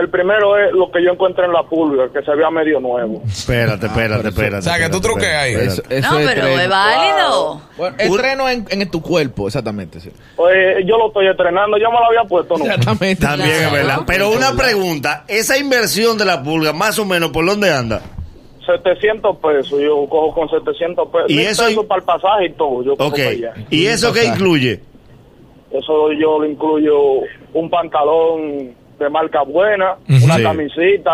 El 0.00 0.08
primero 0.08 0.56
es 0.56 0.72
lo 0.72 0.90
que 0.90 1.04
yo 1.04 1.12
encuentro 1.12 1.44
en 1.44 1.52
la 1.52 1.62
pulga, 1.62 2.08
que 2.12 2.22
se 2.22 2.34
vea 2.34 2.50
medio 2.50 2.80
nuevo. 2.80 3.22
Espérate, 3.26 3.86
espérate, 3.86 4.22
pero 4.22 4.28
eso- 4.28 4.28
espérate. 4.28 4.56
O 4.58 4.62
sea, 4.62 4.78
que 4.78 4.88
tú 4.88 4.96
espérate, 4.96 5.08
truques 5.08 5.28
ahí. 5.34 5.52
espérate. 5.52 5.72
Eso, 5.72 5.82
eso 5.90 6.12
No, 6.14 6.18
es 6.20 6.26
pero 6.28 6.40
estreno. 6.40 6.60
es 6.62 6.68
válido. 6.68 7.60
Bueno, 7.76 7.96
estreno 7.98 8.48
en, 8.48 8.66
en 8.70 8.90
tu 8.90 9.02
cuerpo, 9.02 9.46
exactamente. 9.46 10.00
Sí. 10.00 10.10
Pues 10.36 10.78
yo 10.86 10.96
lo 10.98 11.08
estoy 11.08 11.26
entrenando, 11.26 11.76
yo 11.78 11.90
me 11.90 11.98
lo 12.00 12.06
había 12.06 12.24
puesto, 12.28 12.56
¿no? 12.56 12.64
Exactamente. 12.64 13.26
También 13.26 13.50
es 13.50 13.72
verdad. 13.72 13.98
Pero 14.06 14.30
una 14.30 14.52
pregunta. 14.56 15.24
Esa 15.28 15.58
inversión 15.58 16.16
de 16.18 16.24
la 16.24 16.42
pulga, 16.42 16.72
más 16.72 16.98
o 16.98 17.04
menos, 17.04 17.30
¿por 17.30 17.44
dónde 17.44 17.72
anda? 17.72 18.00
700 18.66 19.36
pesos, 19.38 19.80
yo 19.80 20.06
cojo 20.08 20.32
con 20.34 20.48
700 20.48 21.08
pesos. 21.08 21.30
¿Y 21.30 21.36
Mil 21.36 21.46
eso- 21.48 21.64
pesos 21.66 21.86
para 21.86 21.98
el 22.00 22.04
pasaje 22.06 22.46
y 22.46 22.52
todo, 22.52 22.82
yo 22.84 22.96
cojo 22.96 23.10
Ok. 23.10 23.16
para 23.16 23.28
allá. 23.30 23.52
¿Y 23.70 23.86
eso 23.86 24.12
qué 24.12 24.24
incluye? 24.24 24.80
Eso 25.72 26.12
yo 26.12 26.40
le 26.42 26.50
incluyo 26.50 26.98
un 27.54 27.70
pantalón 27.70 28.74
de 29.00 29.10
marca 29.10 29.42
buena, 29.42 29.96
una 30.08 30.36
Sí. 30.36 30.42
camisita, 30.42 31.10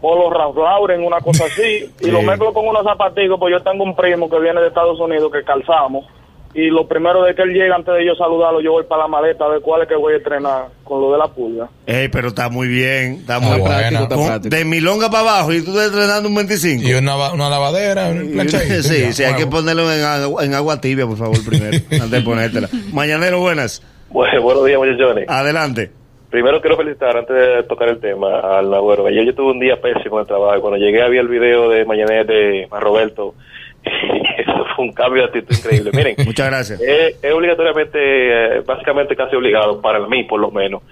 polo 0.00 0.30
Ralph 0.30 0.56
Lauren, 0.56 1.02
una 1.04 1.18
cosa 1.20 1.46
así, 1.46 1.90
y 2.00 2.04
Sí. 2.04 2.10
lo 2.10 2.22
mezclo 2.22 2.52
con 2.52 2.68
unos 2.68 2.84
zapaticos, 2.84 3.38
pues 3.40 3.52
yo 3.56 3.62
tengo 3.62 3.82
un 3.84 3.96
primo 3.96 4.28
que 4.28 4.38
viene 4.38 4.60
de 4.60 4.68
Estados 4.68 5.00
Unidos 5.00 5.32
que 5.32 5.42
calzamos, 5.42 6.04
y 6.52 6.68
lo 6.68 6.86
primero 6.86 7.22
de 7.24 7.34
que 7.34 7.42
él 7.42 7.54
llega, 7.54 7.74
antes 7.74 7.92
de 7.94 8.06
yo 8.06 8.14
saludarlo, 8.14 8.60
yo 8.60 8.72
voy 8.72 8.84
para 8.84 9.02
la 9.04 9.08
maleta 9.08 9.44
a 9.44 9.48
ver 9.48 9.60
cuál 9.62 9.82
es 9.82 9.88
que 9.88 9.96
voy 9.96 10.12
a 10.12 10.16
entrenar 10.18 10.66
con 10.84 11.00
lo 11.00 11.10
de 11.10 11.18
la 11.18 11.26
pulga. 11.26 11.68
Ey, 11.86 12.08
pero 12.08 12.28
está 12.28 12.48
muy 12.50 12.68
bien. 12.68 13.14
Está 13.14 13.40
muy 13.40 13.58
bueno. 13.58 13.64
práctico, 13.64 14.02
está 14.04 14.14
Con- 14.14 14.26
práctico. 14.26 14.54
de 14.56 14.64
milonga 14.66 15.08
para 15.10 15.20
abajo 15.30 15.52
y 15.52 15.64
tú 15.64 15.70
estás 15.70 15.86
entrenando 15.86 16.28
un 16.28 16.34
25. 16.36 16.86
Y 16.86 16.92
una, 16.94 17.16
va- 17.16 17.32
una 17.32 17.48
lavadera, 17.48 18.10
un 18.10 18.30
planchadito, 18.30 18.82
Sí, 18.84 19.00
ya, 19.00 19.12
sí, 19.12 19.24
hay 19.24 19.34
que 19.34 19.46
ponerlo 19.48 19.90
en 19.90 20.04
agua, 20.04 20.44
en 20.44 20.54
agua 20.54 20.80
tibia, 20.80 21.06
por 21.06 21.16
favor, 21.16 21.38
primero, 21.44 21.76
antes 21.90 22.10
de 22.10 22.20
ponértela. 22.20 22.68
Mañanero, 22.92 23.40
buenas. 23.40 23.82
Bueno, 24.10 24.42
buenos 24.42 24.64
días, 24.66 24.78
muchachones. 24.78 25.24
Adelante. 25.28 25.90
Primero 26.34 26.60
quiero 26.60 26.76
felicitar, 26.76 27.16
antes 27.16 27.36
de 27.36 27.62
tocar 27.62 27.88
el 27.88 28.00
tema, 28.00 28.40
al 28.40 28.74
Agüero. 28.74 29.06
Ayer 29.06 29.24
yo 29.24 29.36
tuve 29.36 29.52
un 29.52 29.60
día 29.60 29.80
pésimo 29.80 30.16
en 30.16 30.22
el 30.22 30.26
trabajo. 30.26 30.60
Cuando 30.62 30.78
llegué 30.78 31.00
había 31.00 31.20
el 31.20 31.28
video 31.28 31.68
de 31.68 31.84
Mañanet 31.84 32.26
de 32.26 32.66
Roberto 32.72 33.36
Eso 33.84 34.66
fue 34.74 34.86
un 34.86 34.92
cambio 34.92 35.22
de 35.22 35.28
actitud 35.28 35.54
increíble. 35.56 35.92
Miren, 35.94 36.16
Muchas 36.26 36.48
gracias. 36.48 36.80
es, 36.80 37.22
es 37.22 37.32
obligatoriamente, 37.32 37.98
eh, 38.00 38.60
básicamente 38.66 39.14
casi 39.14 39.36
obligado, 39.36 39.80
para 39.80 40.00
mí 40.08 40.24
por 40.24 40.40
lo 40.40 40.50
menos, 40.50 40.82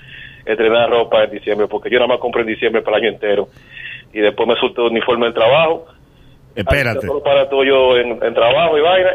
estrenar 0.46 0.88
ropa 0.88 1.24
en 1.24 1.32
diciembre, 1.32 1.66
porque 1.66 1.90
yo 1.90 1.98
nada 1.98 2.06
más 2.06 2.18
compro 2.20 2.42
en 2.42 2.46
diciembre 2.46 2.80
para 2.82 2.98
el 2.98 3.02
año 3.02 3.12
entero. 3.14 3.48
Y 4.12 4.20
después 4.20 4.48
me 4.48 4.54
suelto 4.60 4.84
uniforme 4.84 5.24
del 5.24 5.34
trabajo. 5.34 5.86
Espérate. 6.54 7.04
Todo 7.04 7.20
para 7.20 7.48
todo 7.48 7.64
yo 7.64 7.96
en, 7.96 8.22
en 8.22 8.32
trabajo 8.32 8.78
y 8.78 8.80
vaina. 8.80 9.10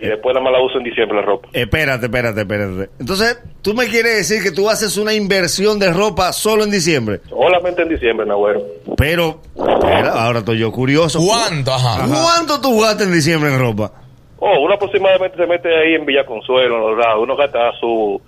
Y 0.00 0.06
después 0.06 0.34
nada 0.34 0.44
más 0.44 0.52
la 0.52 0.60
uso 0.60 0.78
en 0.78 0.84
diciembre 0.84 1.18
la 1.18 1.26
ropa. 1.26 1.48
Espérate, 1.52 2.06
espérate, 2.06 2.40
espérate. 2.42 2.90
Entonces, 3.00 3.42
¿tú 3.62 3.74
me 3.74 3.86
quieres 3.86 4.16
decir 4.16 4.42
que 4.42 4.52
tú 4.52 4.70
haces 4.70 4.96
una 4.96 5.12
inversión 5.12 5.78
de 5.78 5.92
ropa 5.92 6.32
solo 6.32 6.62
en 6.62 6.70
diciembre? 6.70 7.20
Solamente 7.28 7.82
en 7.82 7.88
diciembre, 7.88 8.24
Nagüero. 8.26 8.62
Pero, 8.96 9.40
espera, 9.56 10.12
ahora 10.24 10.38
estoy 10.40 10.58
yo 10.58 10.70
curioso. 10.70 11.20
¿Cuánto? 11.26 11.72
Ajá. 11.72 12.06
¿Cuánto 12.06 12.60
tú 12.60 12.80
gastas 12.80 13.08
en 13.08 13.12
diciembre 13.12 13.52
en 13.52 13.58
ropa? 13.58 13.92
Oh, 14.40 14.60
uno 14.60 14.74
aproximadamente 14.74 15.36
se 15.36 15.46
mete 15.46 15.68
ahí 15.68 15.94
en 15.94 16.06
Villa 16.06 16.24
Consuelo, 16.24 16.76
en 16.76 16.96
los 16.96 17.04
lados. 17.04 17.22
Uno 17.22 17.34
gasta 17.34 17.72
su 17.80 18.20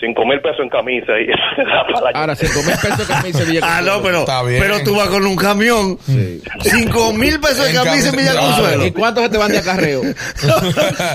cinco 0.00 0.24
mil 0.26 0.40
pesos 0.40 0.60
en 0.60 0.68
camisa 0.68 1.12
y 1.18 1.26
Ahora, 2.14 2.34
5 2.34 2.52
mil 2.62 2.76
pesos 2.76 3.06
camisa 3.06 3.42
en 3.42 3.48
Villa 3.48 3.60
Ah, 3.62 3.80
no, 3.82 4.02
pero, 4.02 4.20
Está 4.20 4.42
bien. 4.42 4.60
pero 4.60 4.82
tú 4.82 4.94
vas 4.96 5.08
con 5.08 5.24
un 5.24 5.36
camión. 5.36 5.98
Cinco 6.60 7.12
mil 7.12 7.38
pesos 7.40 7.68
En 7.68 7.76
camisa 7.76 8.08
en 8.10 8.16
Villa 8.16 8.34
Consuelo. 8.34 8.86
¿Y 8.86 8.90
cuántos 8.92 9.24
se 9.24 9.30
te 9.30 9.38
van 9.38 9.52
de 9.52 9.58
acarreo? 9.58 10.02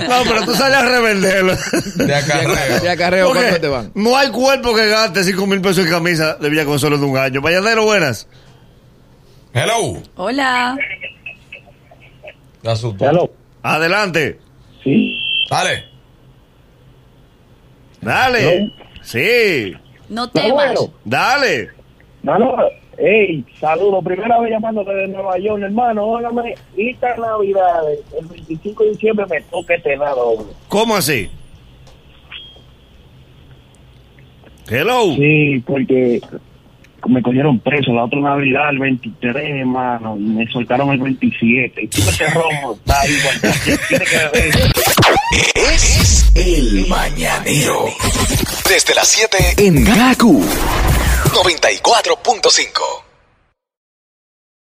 No, 0.08 0.22
pero 0.24 0.44
tú 0.44 0.54
sales 0.54 0.78
a 0.78 0.84
revenderlo. 0.88 1.54
De 1.96 2.14
acarreo. 2.14 2.80
De 2.82 2.88
acarreo, 2.90 3.26
Porque 3.28 3.40
¿cuántos 3.42 3.60
te 3.60 3.68
van? 3.68 3.92
No 3.94 4.16
hay 4.16 4.28
cuerpo 4.30 4.74
que 4.74 4.86
gaste 4.88 5.24
cinco 5.24 5.46
mil 5.46 5.60
pesos 5.60 5.84
en 5.84 5.90
camisa 5.90 6.34
de 6.36 6.48
Villa 6.50 6.64
Consuelo 6.64 6.98
de 6.98 7.04
un 7.04 7.16
año. 7.16 7.40
Valladero, 7.40 7.84
buenas. 7.84 8.26
Hello. 9.52 10.00
Hola. 10.16 10.76
Te 12.62 12.70
asustó. 12.70 13.30
Adelante. 13.62 14.38
Sí. 14.84 15.18
Dale. 15.50 15.89
Dale. 18.00 18.70
Sí. 19.02 19.74
No 20.08 20.28
temas. 20.30 20.78
Dale. 21.04 21.70
Mano, 22.22 22.56
hey, 22.98 23.44
saludos. 23.58 24.04
Primera 24.04 24.38
vez 24.40 24.50
llamándote 24.50 24.92
de 24.92 25.08
Nueva 25.08 25.38
York, 25.38 25.62
hermano. 25.62 26.04
Óigame, 26.04 26.54
esta 26.76 27.16
Navidad, 27.16 27.82
el 28.18 28.26
25 28.26 28.84
de 28.84 28.90
diciembre 28.90 29.26
me 29.28 29.40
toca 29.42 29.74
este 29.74 29.96
lado. 29.96 30.46
¿Cómo 30.68 30.96
así? 30.96 31.30
Hello. 34.68 35.14
Sí, 35.16 35.62
porque 35.66 36.20
me 37.08 37.22
cogieron 37.22 37.58
preso 37.60 37.92
la 37.92 38.04
otra 38.04 38.20
Navidad, 38.20 38.68
el 38.70 38.78
23, 38.78 39.60
hermano, 39.60 40.16
y 40.16 40.20
me 40.20 40.46
soltaron 40.50 40.90
el 40.90 41.00
27. 41.00 41.82
Y 41.82 41.88
tú 41.88 42.00
ese 42.02 42.28
romo 42.30 42.74
está 42.74 43.02
ver. 44.32 44.54
Es 45.54 46.30
el 46.34 46.86
mañanero. 46.88 47.84
Desde 48.68 48.94
las 48.94 49.08
7 49.08 49.54
en 49.58 49.84
Gaku 49.84 50.40
94.5. 50.40 53.09